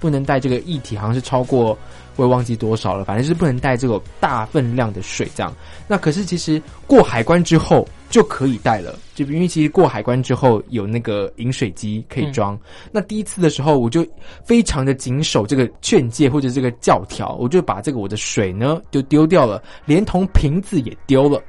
[0.00, 1.76] 不能带这个液体，好像是超过
[2.16, 5.54] 我也忘记多少了，反正是不能带这个大分量的水这样。
[5.86, 12.58] 那可是其实过海关之后就可以带了，就因为其实过海关之后有那个饮水机可以装。
[12.92, 14.06] 那第一次的时候我就
[14.44, 21.42] 非常的谨守这个劝诫或者这个教条，我就把这个我的水呢就丢掉了，连同瓶子也丢了。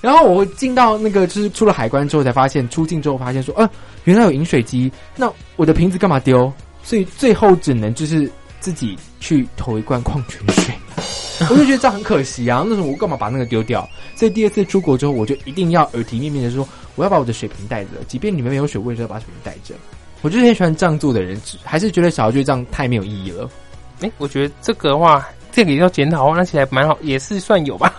[0.00, 3.68] 然后我进到那个就是出了海关之后，才发现出境之后发现说，呃，
[4.04, 6.50] 原来有饮水机，那我的瓶子干嘛丢？
[6.82, 10.74] 所以最后只能就是自己去投一罐矿泉水。
[11.48, 13.88] 我就觉得这样很可惜啊，那时候我干嘛把那个丢掉？
[14.14, 19.74] 所以第二次出国之后，我就一定要耳提面命的说，我要把我的水瓶带着，即便你们没有水，我也是要把水瓶带着。
[20.20, 23.48] 我就是很喜欢这样做的人，还是觉得小豪觉得这样太没有意义了。
[24.02, 27.94] 哎、我觉得这个的话，这个也要检讨，那起来蛮好，也是算有吧。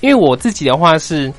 [0.00, 1.32] 因为我自己的话是，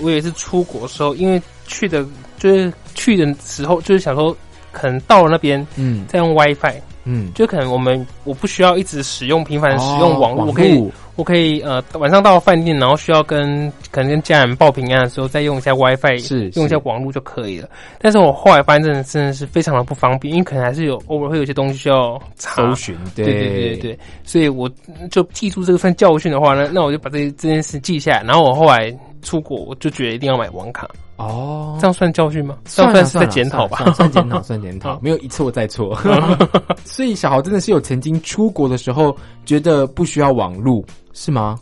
[0.00, 2.06] 我也是出国的时候，因为去的
[2.38, 4.36] 就是去的时候，就是想说，
[4.70, 17.68] 可能到了那边嗯再用 WiFi，嗯，就可能我们我不需要一直使用频繁使用网络，哦我可以我可以呃晚上到饭店，然后需要跟可能跟家人报平安的时候，再用一下 WiFi，是用一下网络就可以了。
[17.98, 22.62] 但是我后来发现真的真的是非常的不方便，因为可能还是有偶尔会有些东西需要查。
[22.62, 23.24] 搜寻，对。
[23.24, 24.70] 对对对所以我
[25.10, 28.22] 就记住这个算教训的话呢，那我就把这这件事记下来。
[28.22, 28.90] 然后我后来
[29.22, 32.58] 出国，我就觉得一定要买网卡，哦，这样算教训吗？
[32.64, 33.90] 这样算算是在检讨吧？
[33.94, 35.96] 算检讨，算检讨， 没有一错再错。
[36.84, 41.58] 所以小豪真的是有曾经出国的时候觉得不需要网路，是吗？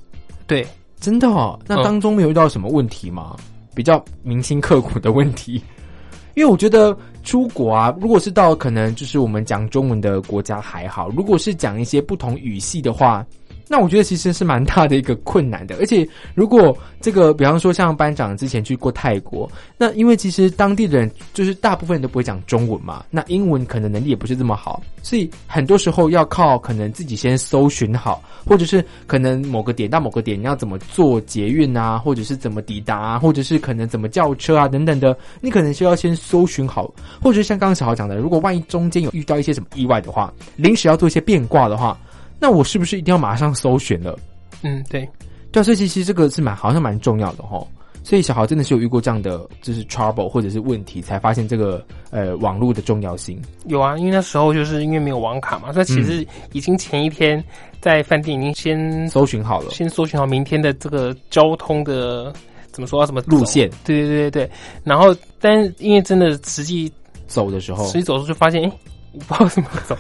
[0.47, 0.67] 对，
[0.99, 3.37] 真的哦，那嗯当中没有遇到什么问题吗？
[3.75, 5.63] 比较铭心刻骨的问题？
[6.35, 13.25] 因为我觉得出国啊，如果是到可能就是我们讲中文的国家还好，如果是讲一些不同语系的话，
[13.73, 15.77] 那我觉得其实是蛮大的一个困难的。
[15.77, 16.05] 而且
[16.35, 41.97] 如果这个，比方说像班长之前去过泰国，那因为其实当地的人就是大部分人都不会讲中文嘛，那英文可能能力也不是这么好，所以很多时候要靠可能自己先搜寻好，或者是可能某个点到某个点你要怎么坐捷运啊，或者是怎么抵达、啊，或者是可能怎么叫车啊等等的，你可能需要先搜寻好，或者是像刚刚小豪讲的，如果万一中间有遇到一些什么意外的话，临时要做一些变卦的话，
[42.41, 44.19] 那我是不是一定要马上搜寻了？
[44.63, 45.09] 嗯，对，
[45.53, 47.65] 对啊，所以其实这个是蛮好像蛮重要的哈。
[48.03, 53.39] 所以小豪真的是有遇过这样的就是 trouble 或者是问题，才发现这个呃网络的重要性。
[53.67, 57.45] 有啊，因为那时候就是因为没有网卡嘛，所以其实已经前一天
[57.79, 62.33] 在饭店已经先搜寻好了先搜寻好明天的这个交通的
[62.73, 64.51] 怎么说啊，什么路线，对对对对对。
[64.83, 66.91] 然后，但因为真的实际
[67.27, 68.73] 走的时候实际走的时候就发现，哎、
[69.13, 69.97] 我不知道怎么走，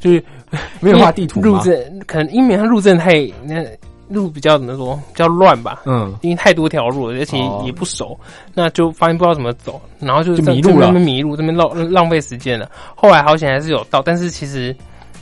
[0.00, 0.24] 就是
[0.80, 3.12] 没有画地图吗路政可能因为它路政太
[3.44, 3.64] 那
[4.08, 7.62] 路比较怎么说比较乱吧，嗯，因为太多条路了，而且哦。
[7.66, 8.18] 也不熟，
[8.54, 10.90] 那就发现不知道怎么走，然后就迷路了。
[10.92, 12.70] 迷路，这边浪浪费时间了。
[12.94, 14.74] 后来好险还是有到，但是其实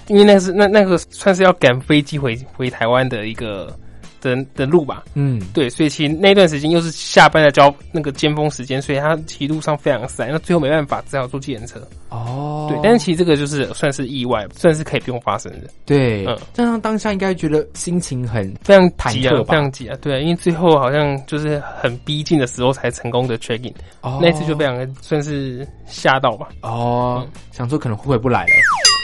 [0.07, 3.77] 因为那是那那个算是要赶飞机回回台湾的一个
[4.27, 11.81] 的的路吧，嗯，对，所以其实那段时间又是下班的交那个尖峰时间，所以他骑路上非常塞，那最后没办法，只好坐计程车。
[12.09, 26.49] 哦，对，但是其实这个就是算是意外，算是可以不用发生的，对，嗯这样当下应该觉得心情很非常忐忑，吧非常急啊，对啊，因为最后好像就是很逼近的时候才成功的 check in，、哦那一次就非常的算是吓到吧。
[26.63, 28.96] 哦，想说可能回不来了。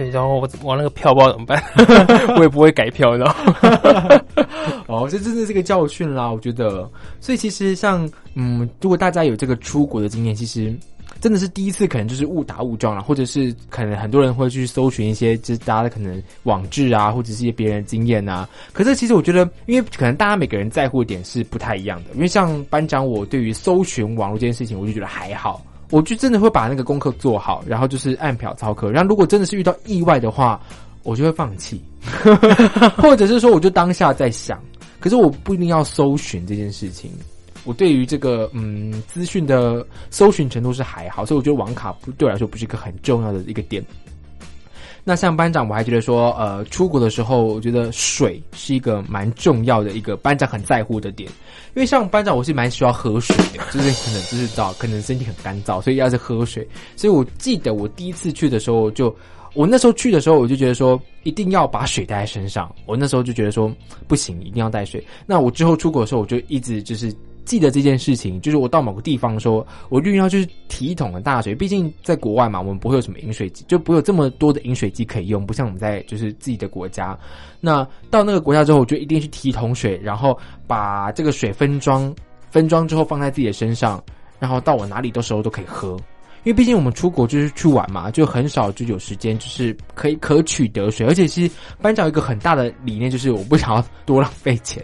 [0.00, 1.62] 对，然后我我那个票不知道怎么办，
[2.38, 3.36] 我也不会改票，你知道？
[4.88, 6.90] 哦，这真的是个教训啦，我觉得。
[7.20, 10.74] 所以其实像嗯，如果大家有这个出国的经验，其实
[11.20, 18.48] 真的是第一次，可能就是误打误撞啦，或者是可能很多人会去搜寻一些就是大家的可能网志啊，或者是一些别人的经验啊。
[18.72, 22.10] 可是其实我觉得，因为可能大家每个人在乎的点是不太一样的。
[22.14, 25.62] 因为像班长我对于搜寻网络这件事情，我就觉得还好。
[25.90, 28.90] 我就真的会把那个功课做好，然后就是按表操课。
[28.90, 30.60] 然后如果真的是遇到意外的话，
[31.02, 31.82] 我就会放弃，
[32.96, 34.60] 或者是说我就当下在想。
[34.98, 37.10] 可是我不一定要搜寻这件事情。
[37.64, 43.84] 我对于这个嗯资讯的搜寻程度是还好，所以我觉得网卡不对我来说不是一个很重要的一个点。
[45.02, 51.28] 那像班长，我还觉得说，呃，出国的时候，我觉得水是一个蛮重要的一个班长很在乎的点，
[51.74, 56.66] 因为像班长，我是蛮需要喝水的，就是可能就是到可能身体很干燥，所以要是喝水。
[56.96, 59.14] 所以我记得我第一次去的时候就，
[59.54, 62.70] 我那时候去的时候，我就觉得说一定要把水带在身上。
[62.86, 63.72] 我那时候就觉得说
[64.06, 65.02] 不行，一定要带水。
[65.26, 67.12] 那我之后出国的时候，我就一直就是
[67.50, 71.52] 记得这件事情，就是我到某个地方的时候，我就要就是提一桶的大水。
[71.52, 77.18] 毕竟在国外嘛，我们不会有什么饮水机，就不会有这么多的饮水机可以用，不像我们在就是自己的国家。
[77.58, 80.38] 那到那个国家之后，我就一定去提一桶水，然后
[80.68, 82.14] 把这个水分装，
[82.52, 84.00] 分装之后放在自己的身上，
[84.38, 85.96] 然后到我哪里的时候都可以喝。
[86.44, 91.04] 因为毕竟我们出国就是去玩嘛，就很少就有时间，就是可以可取得水。
[91.04, 94.80] 而且其实班长一个很大的理念，就是我不想要多浪费钱，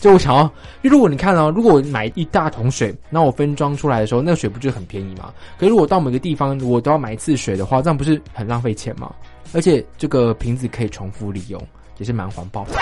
[0.00, 0.42] 就我想要，
[0.82, 5.32] 因为如果你看哦，如果我买一大桶水，那我分装出来的时候，那个水不就很便宜吗？
[5.58, 9.12] 可是如果到每个地方我都要买一次水的话，这样不是很浪费钱吗？
[9.52, 11.60] 而且这个瓶子可以重复利用，
[11.98, 12.72] 也是蛮环保的。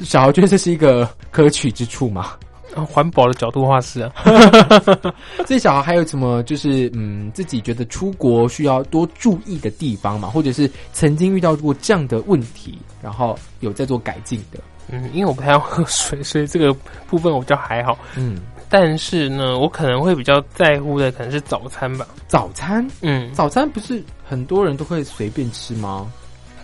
[0.00, 2.32] 小豪觉得这是一个可取之处嘛？
[2.74, 4.12] 啊环保的角度话是啊，
[5.46, 14.60] 所以小豪还有什么就是嗯自己觉得出国需要多注意的地方嘛，或者是曾经遇到过这样的问题，然后有在做改进的？
[14.90, 16.72] 嗯，因为我不太要喝水， 所以这个
[17.06, 17.98] 部分我比较还好。
[18.16, 22.06] 嗯，但是呢，我可能会比较在乎的可能是早餐吧。
[22.26, 26.10] 早餐，嗯，早餐不是很多人都会随便吃吗？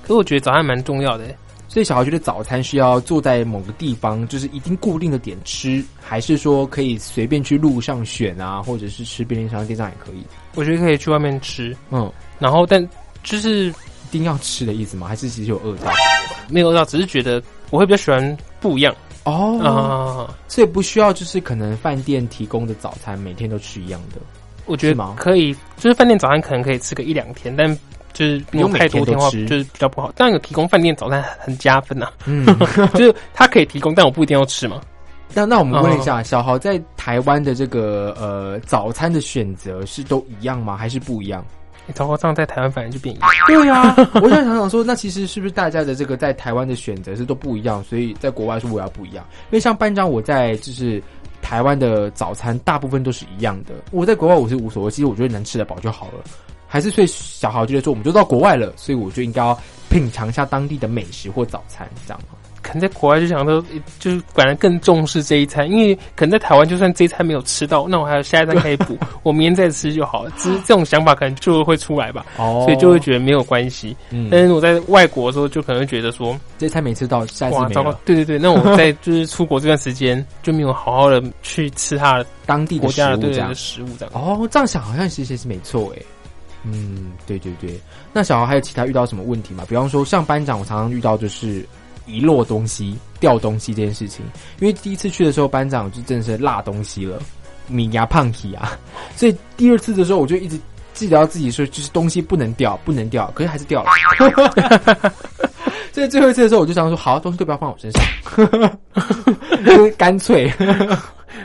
[0.03, 1.25] 可是我觉得早餐蛮重要的。
[1.67, 10.23] 所以小孩觉得早餐需要坐在某个地方，就是一定固定的点吃，还是说可以随便去路上选啊，或者是吃便利商店上也可以？
[10.55, 12.87] 我觉得可以去外面吃，嗯，然后但
[13.25, 13.75] 就是一
[14.13, 15.09] 定要吃的意思吗？
[15.09, 15.91] 还是其实有饿到？
[16.49, 17.43] 没有饿到，只是觉得
[17.75, 18.95] 我会比较喜欢不一样
[19.25, 24.21] 哦啊、所以不需要就是可能饭店提供的早餐每天都吃一样的。
[24.67, 27.67] 我觉得可以，就是饭店早餐可能可以吃个一两天，但
[28.13, 30.13] 就是如果太多天的话，就是比较不好。
[30.15, 32.47] 当然有提供饭店早餐很加分呐、嗯，
[32.95, 34.81] 就是它可以提供，但我不一定要吃嘛。
[35.33, 40.77] 那那我们问一下，小豪在台湾的这个呃早餐的选择是都一样吗？
[40.77, 41.45] 还是不一样？
[41.87, 43.29] 你糟糕，这样在台湾反而就变一样。
[43.47, 47.83] 对呀、我想 想想说，那其实是不是大家的这个在台湾的选择是都不一样？
[47.85, 51.03] 所以在国外说我要不一样，因为像班长我在就是
[51.43, 56.25] 台湾的早餐大部分都是一样的，我在国外我是无所谓，其实我觉得能吃得饱就好了。
[56.67, 59.57] 还是所以小豪觉得说，我们就到国外了，所以我就应该要
[59.89, 62.37] 品尝一下当地的美食或早餐，这样吗？
[62.65, 63.63] 可能在国外就想说，
[64.01, 70.31] 就是反而更重视这一餐，因为可能在台湾就算这一餐没有吃到，那我还有下一餐可以补， 我明天再吃就好了。
[70.39, 73.95] 只是这种想法可能就会出来吧，哦所以就会觉得没有关系。
[74.11, 77.59] 嗯但是我在外国的时候，就可能会觉得说，这餐没吃到，下一次
[78.05, 83.55] 对对对，那我 在就是出国这段时间就没有好好的去吃它的当地的国家的食物这样对的。
[83.55, 84.13] 食物这样。
[84.15, 86.03] 哦，这样想好像其实是没错诶。
[86.67, 87.79] 嗯，对对对。
[88.13, 89.65] 那小豪还有其他遇到什么问题吗？
[89.69, 91.63] 比方说，像班长，我常常遇到就是
[92.07, 94.25] 遗落东西、掉东西这件事情。
[94.61, 97.21] 因为第一次去的时候，班长就真的是落东西了，
[97.67, 98.79] 米牙胖体啊，
[99.17, 100.59] 所以第二次的时候，我就一直
[100.93, 103.91] 记得要自己说，就是东西不能掉，不能掉，可是还是掉了。
[105.93, 108.03] 所以最后一次的时候，我就想说，好，东西都不要放我身上，
[109.65, 110.53] 就 是干脆。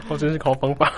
[0.07, 0.91] 我真是靠方法。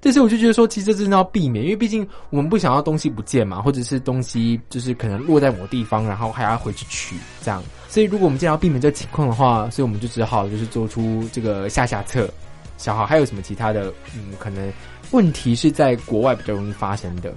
[0.00, 7.62] 但是我就觉得说，其实这真的要避免，因为毕竟我们不想要东西不见嘛，或者是东西就是可能落在某地方，然后还要回去取这样。
[7.94, 12.28] 所以如果我们既然要避免这情况的话，所以我们就只好就是做出这个下下策。
[12.76, 13.84] 小豪还有什么其他的
[14.16, 14.72] 嗯，可能
[15.12, 17.32] 问题是在国外比较容易发生的？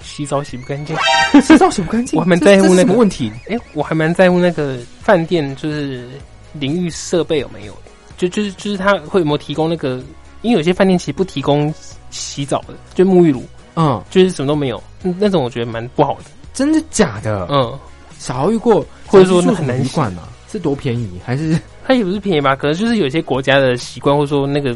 [0.00, 0.96] 洗澡洗不干净，
[1.42, 3.32] 洗澡洗不干净，我还蛮在乎那个问题？
[3.48, 6.08] 哎、我还蛮在乎那个饭店就是
[6.52, 7.76] 淋浴设备有没有，
[8.16, 10.00] 就就是就是他会有没有提供那个，
[10.42, 11.74] 因为有些饭店其实不提供
[12.10, 13.42] 洗澡的，就沐浴乳，
[13.74, 16.26] 嗯，就是什么都没有，嗯那种我觉得蛮不好的。
[16.54, 17.48] 真的假的？
[17.50, 17.76] 嗯，
[18.18, 20.22] 小豪遇过，或者说那很难洗旅馆嘛？
[20.50, 21.58] 是多便宜还是？
[21.86, 24.74] 它也不是便宜吧，可能就是有些国家的习惯，或者说那个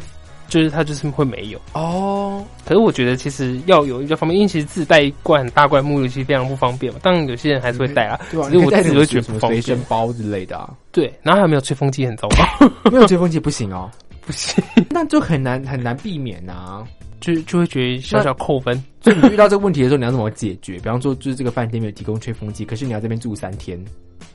[0.48, 1.60] 就是它就是会没有。
[1.72, 7.00] 哦，可是我觉得其实要有一个方便，因为其实自带一罐很大罐沐浴其实非常不方便嘛。
[7.02, 9.80] 当然有些人还是会带啊，对吧、只是我自己会你可以带觉得不方什么随身。
[9.88, 10.70] 包之类的啊？
[10.92, 13.90] 对，然后还有没有吹风机很糟糕， 没有吹风机不行哦，
[14.26, 16.84] 不行，那就很难很难避免啊。
[17.20, 18.82] 就就会觉得小小扣分。
[19.02, 20.74] 所以你遇到这个问题的时候，你要怎么解决？
[20.74, 23.82] 比方说，就是这个饭店没有提供吹风机，可是你要这边住三天，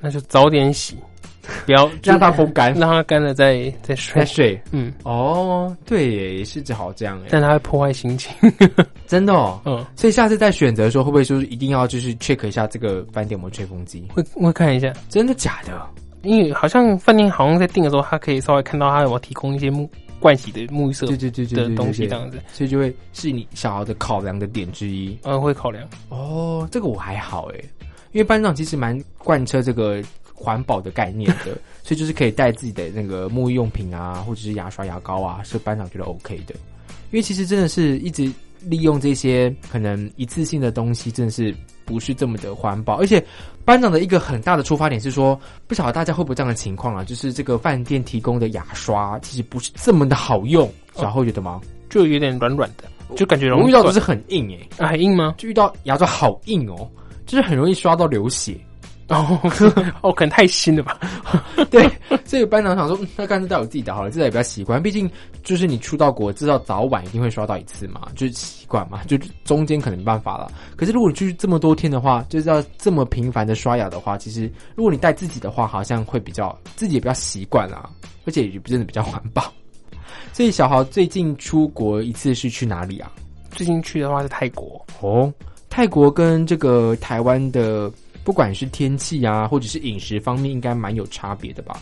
[0.01, 0.97] 那就早点洗，
[1.67, 4.25] 不要 让它风干，让它干了再再睡再。
[4.25, 4.61] 睡。
[4.71, 8.33] 嗯，哦，对耶，也是只好这样哎，但它会破坏心情。
[9.05, 9.61] 真的哦。
[9.65, 14.03] 嗯，所以下次在选择的时候，会不会就是一定要就是 check 一下这个饭店有没有吹风机？
[14.15, 15.79] 会会看一下，真的假的？
[16.23, 19.87] 因为好像饭店好像在订的时候，他可以稍微看到他有没有提供一些沐
[20.25, 25.15] 盥洗的沐浴色对对对对东西这样子，所以就会是你想要的考量的点之一。
[25.23, 25.87] 嗯，会考量。
[26.09, 27.59] 哦，这个我还好哎，
[28.11, 30.01] 因为班长其实蛮贯彻这个
[30.33, 36.55] 环保的概念的， 所以就是可以带自己的那个沐浴用品啊，或者是牙刷、牙膏啊，是班长觉得 OK 的。
[37.11, 38.29] 因为其实真的是一直
[38.65, 41.55] 利用这些可能一次性的东西，真的是
[41.85, 42.95] 不是这么的环保。
[42.95, 43.23] 而且
[43.63, 47.03] 班长的一个很大的出发点是说，不晓得大家会不会这样的情况啊？
[47.03, 51.61] 就是这个饭店提供的牙刷其实不是这么的好用，小后觉得吗？
[51.89, 52.83] 就有点软软的，
[53.15, 55.35] 就感觉容易我遇到的是很硬诶、啊，很硬吗？
[55.37, 56.89] 就遇到牙刷好硬哦，
[57.25, 58.57] 就是很容易刷到流血。
[59.07, 59.39] 哦，
[60.01, 60.99] 哦，可能太新了吧？
[61.69, 61.87] 对，
[62.25, 64.81] 所以班长想说，嗯那干脆带我自己的好了，这也比较习惯。
[64.81, 65.09] 毕竟
[65.43, 70.51] 就是你出到国，知道早晚一定会刷到一次嘛，就是习惯嘛，就中间可能没办法了。
[70.75, 77.87] 可是如果你去这么多天的话，就是要这么频繁的刷牙的话，其实如果你带自己的话，好像会比较自己也比较习惯啊，
[78.25, 79.53] 而且也真的比较环保。
[80.33, 83.11] 所以小豪最近出国一次是去哪里啊？
[83.51, 85.31] 最近去的话是泰国，哦，
[85.69, 87.89] 泰国跟这个台湾的
[88.25, 91.79] 不管是天气啊，或者是饮食方面，应该蛮有差别的吧？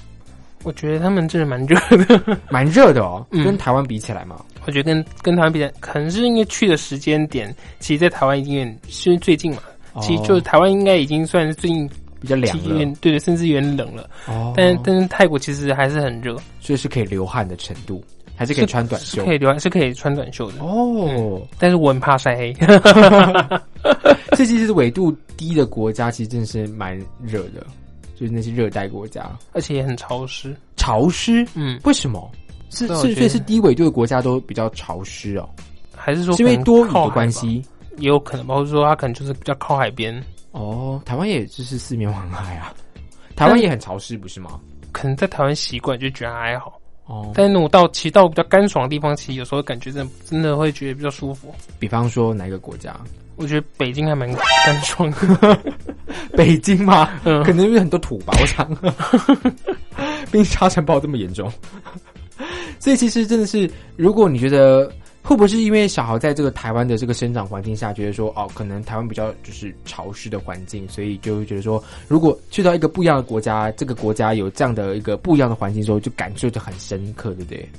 [0.63, 1.75] 我觉得他们真的蛮热
[2.05, 2.39] 的。
[2.51, 4.35] 蛮热的哦，嗯跟台湾比起来嘛。
[4.65, 9.61] 我觉得跟跟台湾比起来，可能是因为去的时间点，其实，在台湾已经是最近嘛，
[10.01, 11.89] 其实就是台湾应该已经算是最近
[12.21, 14.09] 比较凉了对对，甚至有点冷了。
[14.27, 18.03] 哦，但但是泰国其实还是很热，所以是可以流汗的程度，
[18.43, 19.33] 还还是可以穿短袖可？
[19.33, 20.59] 以留，是可以穿短袖的。
[20.59, 22.53] 哦，但是我很怕晒黑，
[24.35, 27.65] 这其实纬度低的国家，其实真的是蛮热的，
[28.15, 30.55] 就是那些热带国家，而且也很潮湿。
[30.75, 31.47] 潮湿。
[31.53, 32.29] 嗯，为什么？
[32.69, 35.49] 是是，对我觉得所以是低纬度的国家都比较潮湿哦，
[35.95, 37.09] 还是说是因为多雨的？
[37.09, 37.63] 关系。
[37.97, 40.19] 也有可能吧，或者说它可能就是比较靠海边，
[40.49, 42.73] 哦，台湾也就是四面环海啊，
[43.35, 44.59] 台湾也很潮湿，不是吗？
[44.91, 46.81] 可能在台湾习惯就觉得还好。
[47.05, 51.53] 哦，但是我到骑到比较干爽的地方，其实有时候感觉真的真的会觉得比较舒服。
[51.79, 52.95] 比方说哪一个国家？
[53.35, 54.31] 我觉得北京还蛮
[54.65, 55.09] 干爽
[55.41, 55.59] 的，
[56.37, 57.09] 北京吗？
[57.25, 58.69] 嗯可能因为很多土吧，我想，
[60.31, 61.51] 毕竟沙尘暴这么严重，
[62.79, 64.89] 所以其实真的是，如果你觉得
[65.23, 77.69] 会不会是因为小豪在这个台湾的这个生长环境下，觉得说哦，可能台湾比较就是潮湿的环境，所以就会觉得说，如果去到一个不一样的国家，这个国家有这样的一个不一样的环境之后，就感受就很深刻，对不对？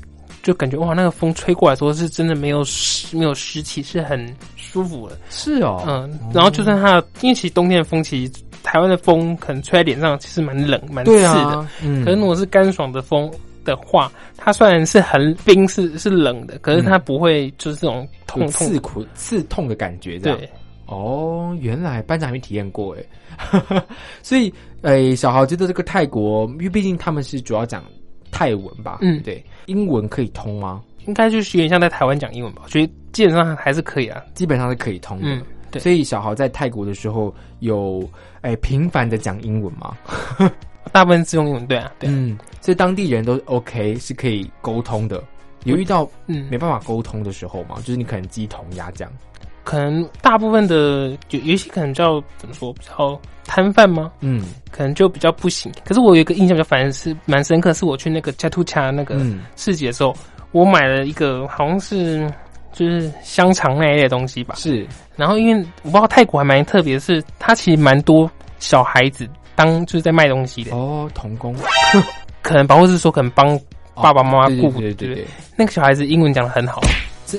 [0.43, 5.19] 就感觉哇，那个风吹过来的时候是真的没有湿，没有湿气，是很舒服的。
[5.31, 8.33] 是哦，嗯，然后就算它，因为其实冬天的风，其实
[8.63, 11.31] 台湾的风可能吹在脸上，其实蛮冷、蛮刺的。
[11.31, 13.31] 啊，嗯可是如果是干爽的风
[13.65, 20.49] 的话，它虽然是很冰，是是冷的，可是它不会就是这种痛刺苦刺痛的感觉，这样对，
[20.87, 23.83] 哦，原来班长还没体验过哎，
[24.23, 24.53] 所以
[24.83, 27.83] 诶，小豪觉得这个泰国，因为毕竟他们是主要讲
[28.31, 30.83] 泰文吧，嗯对，英文可以通吗？
[31.07, 34.23] 应该就是有点像在台湾讲英文吧，我觉得基本上还是可以啊。
[34.35, 35.27] 基本上是可以通的。
[35.29, 38.03] 嗯，对，所以小豪在泰国的时候有
[38.41, 39.95] 诶频繁的讲英文吗？
[40.93, 45.23] 大部分是用英文，对啊，对啊，嗯，所以当地人都 OK 是可以沟通的。
[45.65, 47.77] 有遇到嗯没办法沟通的时候吗？
[47.79, 49.11] 就是你可能鸡同鸭讲，
[49.65, 54.13] 可能大部分的有有一些可能叫怎么说比较摊贩吗？
[54.21, 55.73] 嗯可能就比较不行。
[55.85, 60.15] 可是我有一个印象比较反正是蛮深刻，是我去那个加图恰那个嗯市集的时候，
[60.53, 62.31] 我买了一个好像是
[62.73, 64.57] 就是香肠那一类的东西吧。
[64.59, 69.27] 是然后因为我不知道泰国还蛮特别，的是它其实蛮多小孩子
[69.57, 71.55] 当就是在卖东西的，哦，童工，
[72.43, 73.59] 可能包括是说可能帮
[73.95, 75.27] 爸爸妈妈对顾，对对对对，
[75.57, 76.81] 那个小孩子英文讲的很好，
[77.27, 77.39] 这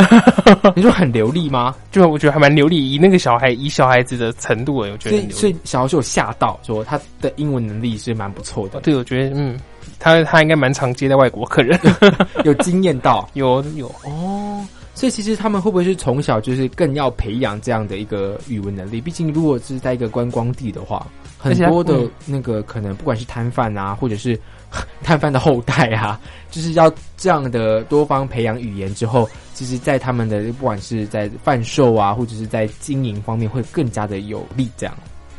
[0.74, 1.74] 你说很流利吗？
[1.92, 5.30] 就我觉得还蛮流利，以那个小孩以小孩子的程度，哎，我觉得。
[5.30, 9.58] 所以小孩是有吓到，说他的英文能力是蛮不错的，对，我觉得嗯，
[9.98, 11.78] 他他应该蛮常接待外国客人，
[12.44, 13.28] 有惊艳到。
[13.34, 13.86] 有有。
[14.04, 14.66] 哦。
[14.92, 19.00] 所以其实他们会不会是从小就是更要培养这样的一个语文能力？
[19.00, 21.06] 毕竟如果是在一个观光地的话，
[21.40, 24.38] 很多的嗯那个可能不管是摊贩啊，或者是
[25.02, 26.20] 摊贩的后代啊，
[26.50, 34.68] 就是要这样的多方培养语言之后，其实，在他们的不管是在贩售啊，或者是在经营方面，会更加的有利。
[34.76, 34.94] 这样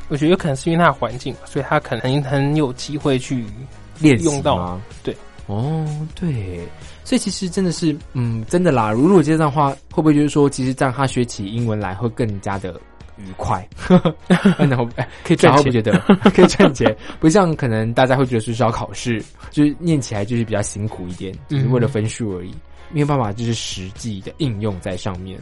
[0.09, 3.45] 我觉得有可能是因为他的环境，所以他可能很有机会去
[3.99, 4.81] 练习用到吗？
[5.03, 6.59] 对，哦，对，
[7.05, 8.91] 所以其实真的是，嗯，真的啦。
[8.91, 12.77] 如果这样的话，会不会就是说，其实这样他学起英文来会更加的
[13.27, 13.67] 愉快？
[14.57, 15.97] 然后哎可以赚钱，觉得
[16.33, 22.53] 可以赚钱，不像可能大家会觉得说是要考试，就是念起来就是比较辛苦一点，只是为了分数而已，
[22.91, 25.39] 没有办法就是实际的应用在上面。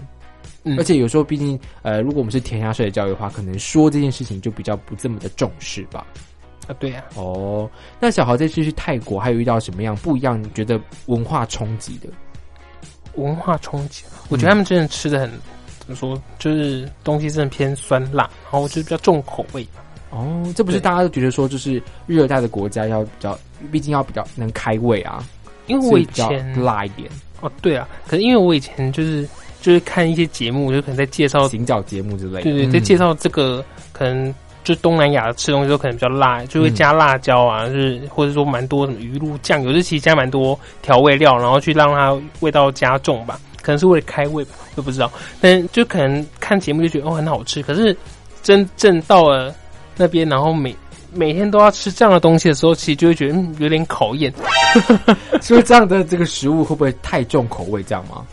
[0.66, 6.06] 嗯而且有时候，毕竟呃，如果我们是填鸭式的教育的话，可能说这件事情就比较不这么的重视吧。
[6.68, 7.68] 啊，对呀、哦，
[8.00, 10.40] 那小豪这次去泰国，还有遇到什么样不一样？
[10.42, 12.10] 你觉得文化冲击的？
[13.16, 15.40] 文化冲击，我觉得他们真的吃的很、怎
[15.90, 19.68] 么说，就是东西真的偏酸辣，然后就是比较重口味。
[20.12, 23.38] 哦，这不是大家都觉得说，就是热带的国家要比较，
[23.72, 25.24] 毕竟要比较能开胃啊，
[25.68, 27.08] 因为我以前辣一点，
[27.42, 29.28] 哦，对啊，可是因为我以前就是
[29.62, 32.42] 就是看一些节目，就可能在介绍，行脚节目之类的。
[32.42, 34.34] 对对，嗯在介绍这个可能
[34.64, 45.12] 就东南亚吃东西都可能比较辣，就会嗯加辣椒啊，就是或者说蛮多什么鱼露酱油，就其实加蛮多调味料，然后去让它味道加重吧，可能是为了开胃吧，我不知道。
[45.42, 47.96] 但就可能看节目就觉得哦很好吃，可是
[48.42, 49.54] 真正到了
[49.98, 50.76] 那边，然后每
[51.14, 54.34] 每天都要吃这样的东西的时候，其实就会觉得嗯有点考验，
[55.42, 57.82] 所以这样的这个食物会不会太重口味？
[57.84, 58.26] 这样吗？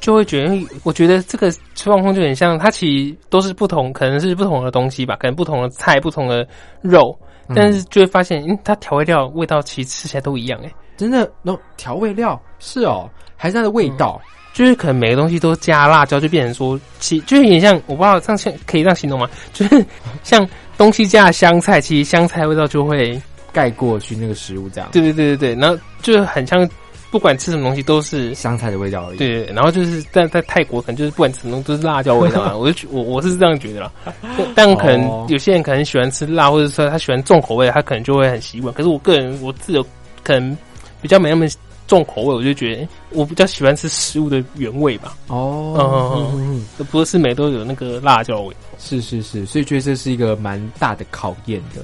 [0.00, 6.46] 就会觉得，我觉得这个状况就很像，它其实都是不同，可能是不同的东西吧，可能不同的菜、不同的
[6.80, 7.18] 肉，
[7.48, 14.20] 嗯但是就会发现，嗯，它调味料味道其实吃起来都一样，哎，真的，那调味料是哦，还是它的味道？
[14.52, 19.30] 就是可能每个东西都加辣椒，就变成说，其就是有点像，我不知道这样像可以这样形容吗？
[19.52, 19.86] 就是
[20.24, 23.20] 像东西加了香菜，其实香菜味道就会，
[23.52, 26.68] 盖过去那个食物这样，对对对对对，然后就是很像，
[27.12, 29.18] 不管吃什么东西都是香菜的味道而已。
[29.18, 33.92] 对然后就是在在泰国可能就是不管吃什么都是辣椒味道啊， 我就觉我我是这样觉得啦。
[34.36, 38.74] 但但可哦能有些人可能喜欢吃辣，或者说他喜欢重口味，他可能就会很习惯。
[38.74, 39.86] 可是我个人我自由
[40.24, 40.56] 可能
[41.00, 41.46] 比较没那么
[41.88, 48.54] 重口味，我就觉得诶我比较喜欢吃食物的原味吧，哦，嗯嗯嗯嗯不是每都有那个辣椒味。
[48.78, 51.80] 是是是，所以觉得这是一个蛮大的考验的，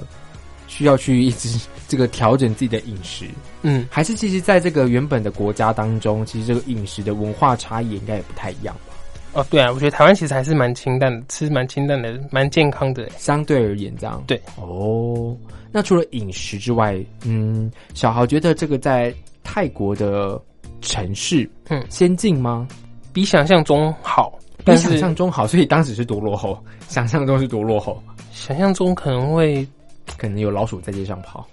[0.68, 3.24] 需要去一直这个调整自己的饮食。
[3.62, 8.94] 嗯，还是其实在这个原本的国家当中，其实这个饮食的文化差异应该也不太一样吧？
[9.40, 13.02] 哦，对啊，我觉得台湾其实还是蛮清淡的，吃蛮清淡的，蛮健康的。
[13.04, 15.36] 欸相对而言，这样对哦。
[15.72, 19.12] 那除了饮食之外，嗯，小豪觉得这个在
[19.44, 20.40] 泰国的
[20.80, 21.80] 城市，嗯。
[21.88, 22.66] 先进吗？
[23.12, 29.64] 比想象中好，比想象中好，所以当时是多落后， 想象中是多落后，想象中可能会
[30.18, 31.46] 可能有老鼠在街上跑，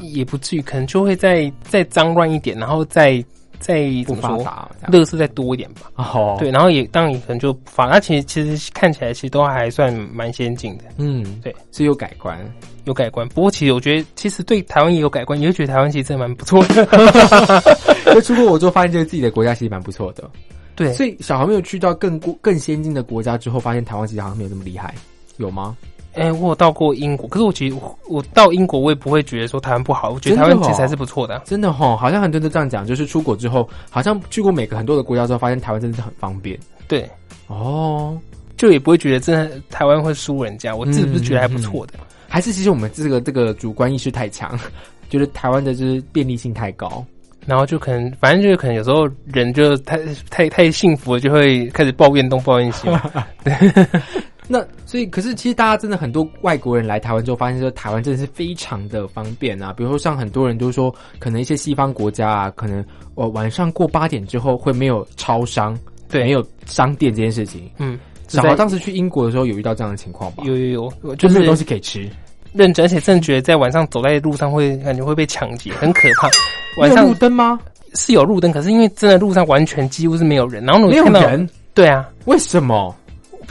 [0.00, 3.22] 也不至于，可能就会再再脏乱一点，然后再
[3.62, 4.68] 再不发怎么说，达。
[4.88, 5.90] 乐事再多一点吧。
[5.96, 12.38] 哦，对，，然后也当然也可能就反，它其实其实看起来其实都还算蛮先进的，嗯，对，是有改观。
[12.84, 13.26] 有改观。
[13.28, 16.84] 不过其实我觉得，其实对台湾也有改观，也会觉得台湾其实真的蛮不错的。
[18.12, 20.28] 就出国我之后发现，这个自己的国家其实蛮不错的。
[20.74, 24.92] 对，所以小孩没有去到更过更先进的国家之后，发现台湾其实好像没有那么厉害，
[25.36, 25.76] 有吗？
[26.14, 37.08] 哎、我有到过英国，可是我其实我我到英国，我也不会觉得说台湾不好，我觉得台湾其实还是不错的啊、真的吼，好像很多人都这样讲，就是出国之后，好像去过每个很多的国家之后，发现台湾真的是很方便对，
[37.46, 38.18] 哦。
[38.54, 41.94] 就也不会觉得真的台湾会输人家，我自己不是觉得还不错的。
[42.28, 44.56] 还是其实我们这个这个主观意识太强，
[45.10, 47.04] 觉得台湾的就是便利性太高。
[47.44, 49.98] 然后就可能，反正就是可能有时候人就太
[50.30, 53.02] 太太幸福了，就会开始抱怨东抱怨西嘛。
[54.52, 59.72] 那所以，可是其实大家真的很多外国人来台湾之后，发现说台湾真的是非常的方便啊。
[59.72, 62.84] 比如说，像很多人都说，可能一些西方国家啊，可能
[63.14, 65.74] 我晚上过八点之后会没有超商，
[66.10, 67.66] 对没有商店这件事情。
[67.78, 67.98] 嗯，
[68.30, 70.44] 然后当时去英国的时候有遇到这样的情况吧？
[70.46, 72.06] 有有有，就是就没有东西可以吃，
[72.52, 76.28] 认真，而且真的觉得在晚上走在路上会感觉会被抢劫，很可怕。
[76.76, 77.58] 晚上路灯吗？
[77.94, 82.94] 是有路灯，可是因为真的路上完全几乎是没有人，然后没有你看到，人，对啊，为什么？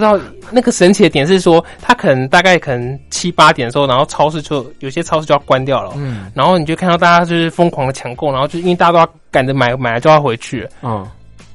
[0.02, 6.32] 不知道那个神奇的点是说，他可能大概可能七八点的时候，然后超市就有些超市就要关掉了，嗯。
[6.34, 11.08] 然后你就看到大家就是疯狂的抢购，然后就因为大家都要赶着买，买了就要回去，嗯，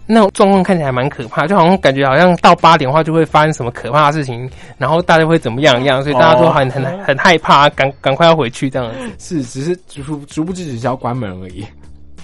[0.07, 8.99] 那种状况看起来蛮可怕，就好像感觉好像到八点的话就会发生什么可怕的事情，然后大家会怎么样一样，所以大家都很很很害怕，赶赶快要回去这样子。
[9.19, 11.67] 是，只是逐逐不知只是要关门而已。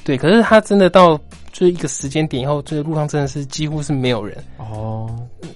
[0.04, 1.16] 对，可是他真的到
[1.52, 5.08] 就是一个时间点以后，这个路上真的是几乎是没有人，哦，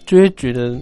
[0.07, 0.79] 就会觉得，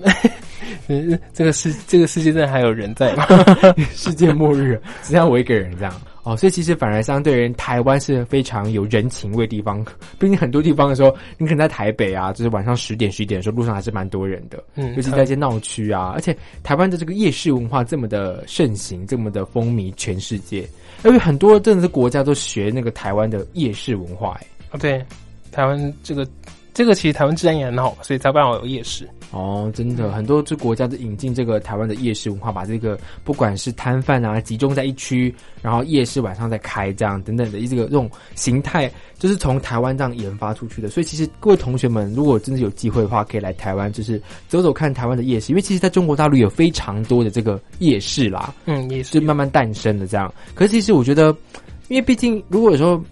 [0.88, 3.26] 呃 这个世这个世界真的还有人在吗？
[3.94, 6.00] 世界末日只剩我一个人这样。
[6.24, 9.84] 哦，所以其实反而相对人，台湾是非常有人情味的地方。
[10.18, 14.64] 毕竟很多地方的时候，你可能在台北啊，就是晚上十点、十一点的时候，路上还是蛮多人的。
[14.74, 20.66] 嗯尤其在一些闹区啊，而且台湾的这个夜市文化这么的盛行，这么的风靡全世界，
[21.04, 25.04] 因为很多真的是国家都学那个台湾的夜市文化、哎，啊，对，
[25.52, 26.26] 台湾这个
[26.74, 29.08] 这个其实台湾治安也很好，所以才办好有夜市。
[29.30, 40.88] 哦，真的，很多这国家都引进这个台湾的夜市文化，把这个不管是摊贩啊，集中在一区，然后夜市晚上再开，这样等等的这个这种形态，就是从台湾这样研发出去的。
[40.88, 50.32] 所以其实各位同学们，如果真的有机会的话，可以来台湾，就是走走看台湾的夜市，因为其实在中国大陆有非常多的这个夜市啦，嗯，也就是慢慢诞生的这样。
[50.54, 51.34] 可是其实我觉得，
[51.88, 53.02] 因为毕竟如果有时候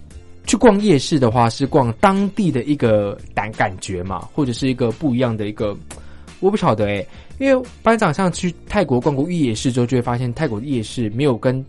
[0.45, 5.75] 去逛夜市的话，是逛当地的一个感感觉嘛，或者是一个不一样的一个，
[6.39, 7.07] 我不晓得诶、
[7.39, 11.65] 因为班长像去泰国逛过夜市之后，就会发现泰国的夜市没有跟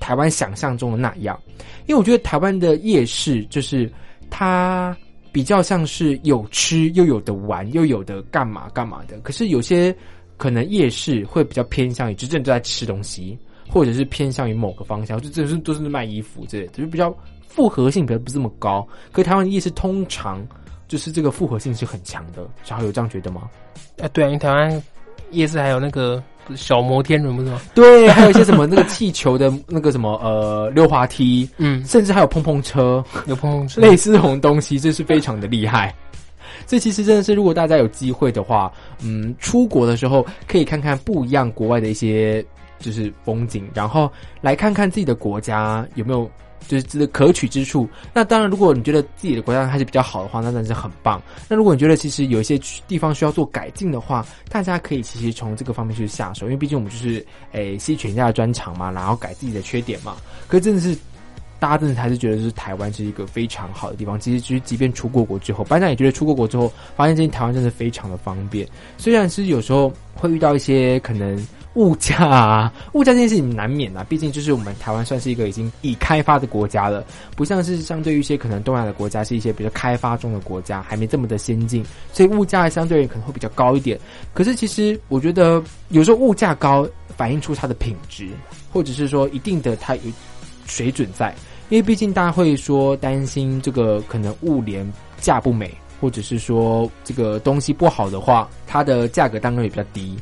[0.00, 1.38] 台湾想象中的那样。
[1.86, 3.90] 因为我觉得台湾的夜市就是
[4.30, 4.96] 它
[5.32, 9.18] 比较像是有吃又有的玩，又有的干嘛干嘛的。
[9.20, 9.94] 可是有些
[10.36, 13.38] 可能夜市会比较偏向于真正都在吃东西，
[13.68, 17.14] 或者是偏向于某个方向，就真的是都是卖衣服之类的，就比较
[17.48, 18.86] 复合性比较不是这么高。
[19.10, 20.40] 可是台湾的夜市通常
[20.86, 23.48] 就是这个复合性是很强的，小豪有这样觉得吗？
[24.00, 24.82] 啊，对啊，因为台湾
[25.30, 26.22] 夜市还有那个
[26.54, 27.60] 小摩天轮，不是吗？
[27.74, 35.94] 对，还有一些什么那个气球的那个什么呃溜滑梯，嗯，甚至还有碰碰车，有碰碰车，类似这种东西，这是非常的厉害。
[36.66, 38.72] 这其实真的是，如果大家有机会的话，
[39.02, 42.44] 嗯，出国的时候可以看看不一样国外的一些
[42.78, 46.30] 就是风景，然后来看看自己的国家有没有
[46.66, 47.88] 就是这个可取之处。
[48.12, 51.22] 那当然，如果你觉得自己的国家还是比较好的话，那当然是很棒。
[51.48, 60.16] 那如果你觉得其实有一些地方需要做改进的话，大家可以其实从这个方面去下手，因为毕竟我们就是诶吸取人家的专长嘛，然后改自己的缺点嘛。
[60.48, 60.96] 可是真的是。
[61.60, 64.16] 大家真的还是觉得，是台湾是一个非常好的地方。
[64.20, 68.64] 其实，就是即便出过国之后，班长也觉得出过国之后，发现这台湾真的非常的方便。
[68.96, 71.36] 虽然是有时候会遇到一些可能
[71.74, 77.04] 物价啊，物价这件事情难免啊，毕竟就是我们台湾算是一个已经已开发的国家了，
[77.36, 83.98] 不像是相对于一些可能东亚的国家是一些比较开发中的国家，还没这么的先进，所以物价相对可能会比较高一点。
[84.34, 88.28] 可是其实我觉得有时候物价高反映出它的品质，
[88.72, 90.02] 或者是说一定的它有
[90.66, 91.34] 水准在，
[91.68, 94.90] 因为毕竟大家会说担心这个可能物廉
[95.20, 100.16] 价不美，或者是说这个东西不好的话，它的价格当然也比较低，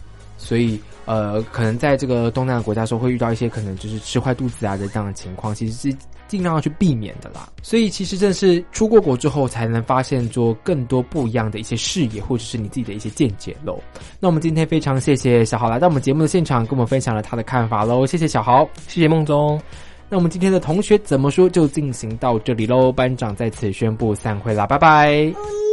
[0.46, 5.96] 所以呃，可能在这个东南亚国家的时候会遇到一些可能就是吃坏肚子啊的这样的情况，其实是
[6.28, 7.48] 尽量要去避免的啦。
[7.62, 13.78] 所以其实正是出过国之后，才能发现做更多不一样的一些视野，或者是你自己的一些见解喽。
[14.20, 18.06] 那我们今天非常谢谢小豪来到我们节目的现场，跟我们分享了他的看法喽。
[18.06, 18.68] 谢谢小豪。
[18.86, 19.60] 谢谢梦中。
[20.08, 25.65] 那我们今天的同学怎么说就进行到这里喽，班长在此宣布散会啦，拜拜。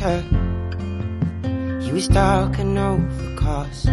[0.00, 1.82] Minnesota.
[1.82, 3.86] He was dark and overcast,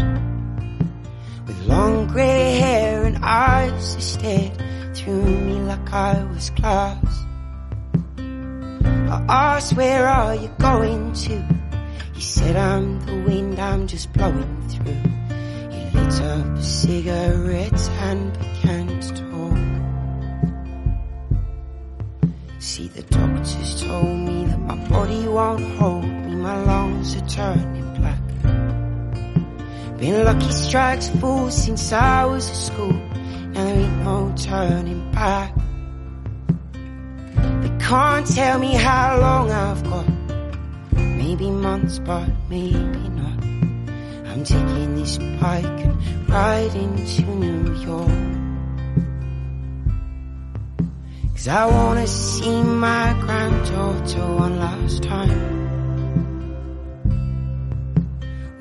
[1.46, 7.26] with long grey hair and eyes that stared through me like I was glass.
[8.18, 11.46] I asked, Where are you going to?
[12.14, 14.94] He said, I'm the wind, I'm just blowing through.
[15.70, 18.61] He lit up a cigarette and began
[22.96, 28.20] the doctors told me that my body won't hold me, my lungs are turning black.
[29.98, 35.56] Been lucky strikes full since I was at school, now there ain't no turning back.
[37.62, 40.08] They can't tell me how long I've got,
[40.94, 43.44] maybe months, but maybe not.
[44.28, 48.31] I'm taking this bike and riding to New York.
[51.42, 55.40] Cause I wanna see my granddaughter one last time.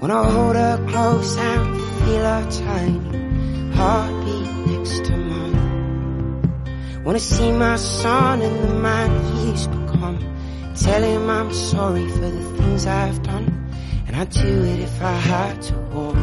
[0.00, 7.04] Wanna hold her close and feel her tiny heartbeat next to mine.
[7.04, 10.18] Wanna see my son and the man he's become.
[10.74, 13.46] Tell him I'm sorry for the things I've done.
[14.06, 16.16] And I'd do it if I had to walk.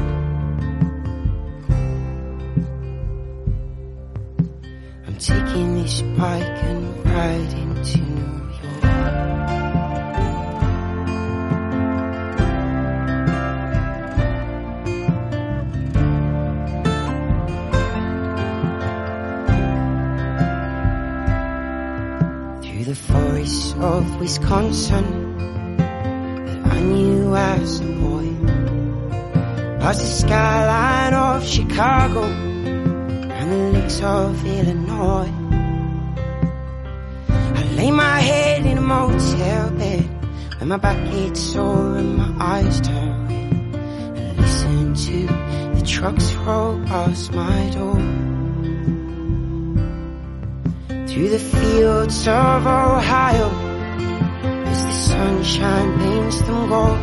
[5.05, 8.83] I'm taking this bike and riding to New York.
[22.63, 25.05] Through the forests of Wisconsin
[25.77, 28.27] that I knew as a boy.
[29.79, 35.36] Past the skyline of Chicago and the lakes of Illinois.
[38.27, 40.03] I head in a motel bed
[40.59, 43.53] when my back gets sore and my eyes turn red.
[44.19, 47.95] And listen to the trucks roll past my door.
[51.07, 53.49] Through the fields of Ohio
[54.71, 56.99] as the sunshine paints them gold.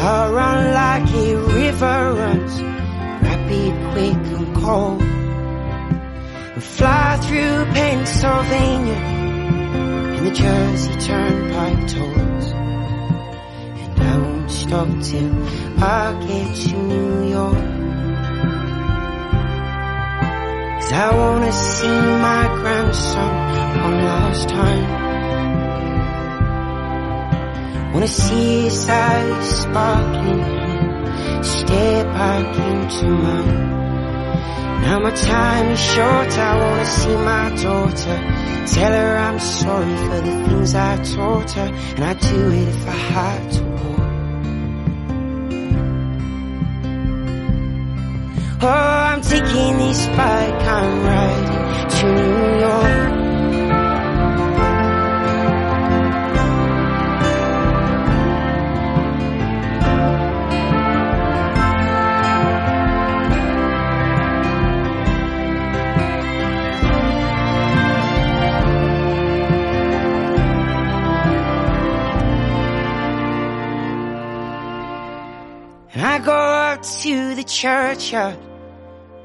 [0.00, 2.62] I run like a river runs,
[3.26, 5.02] rapid, quick and cold.
[6.54, 9.15] And fly through Pennsylvania
[10.36, 12.46] Jersey Turnpike tolls.
[13.82, 15.32] And I won't stop till
[15.82, 17.66] I get to New York.
[20.76, 23.32] Cause I wanna see my grandson
[23.82, 24.88] one last time.
[27.94, 30.44] Wanna see his eyes sparkling
[31.42, 33.75] stare back into mine.
[34.82, 38.18] Now my time is short, I wanna see my daughter.
[38.74, 42.86] Tell her I'm sorry for the things I taught her, and I'd do it if
[42.86, 43.66] I had to.
[48.62, 53.15] Oh, I'm taking this bike, I'm riding to New York.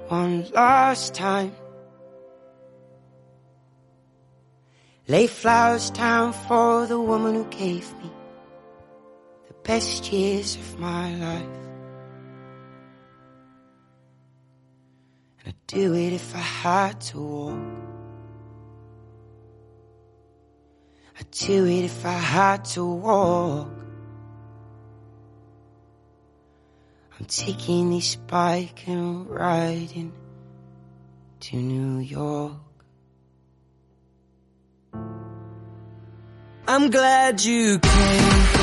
[0.07, 1.55] One last time.
[5.07, 8.12] Lay flowers down for the woman who gave me
[9.47, 11.57] the best years of my life.
[15.39, 17.59] And I'd do it if I had to walk.
[21.20, 23.80] I'd do it if I had to walk.
[27.22, 30.11] I'm taking this bike and riding
[31.41, 32.53] to New York.
[36.67, 38.61] I'm glad you came.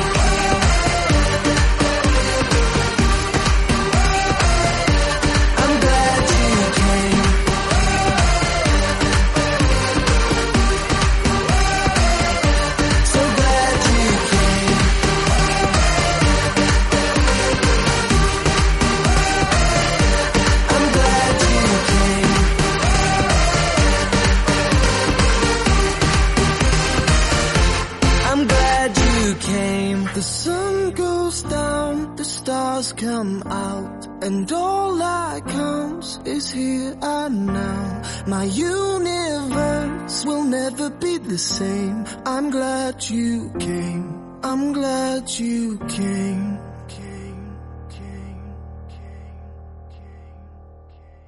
[34.29, 38.03] And all that counts is here and now.
[38.27, 42.05] My universe will never be the same.
[42.27, 44.05] I'm glad you came.
[44.43, 46.68] I'm glad you came.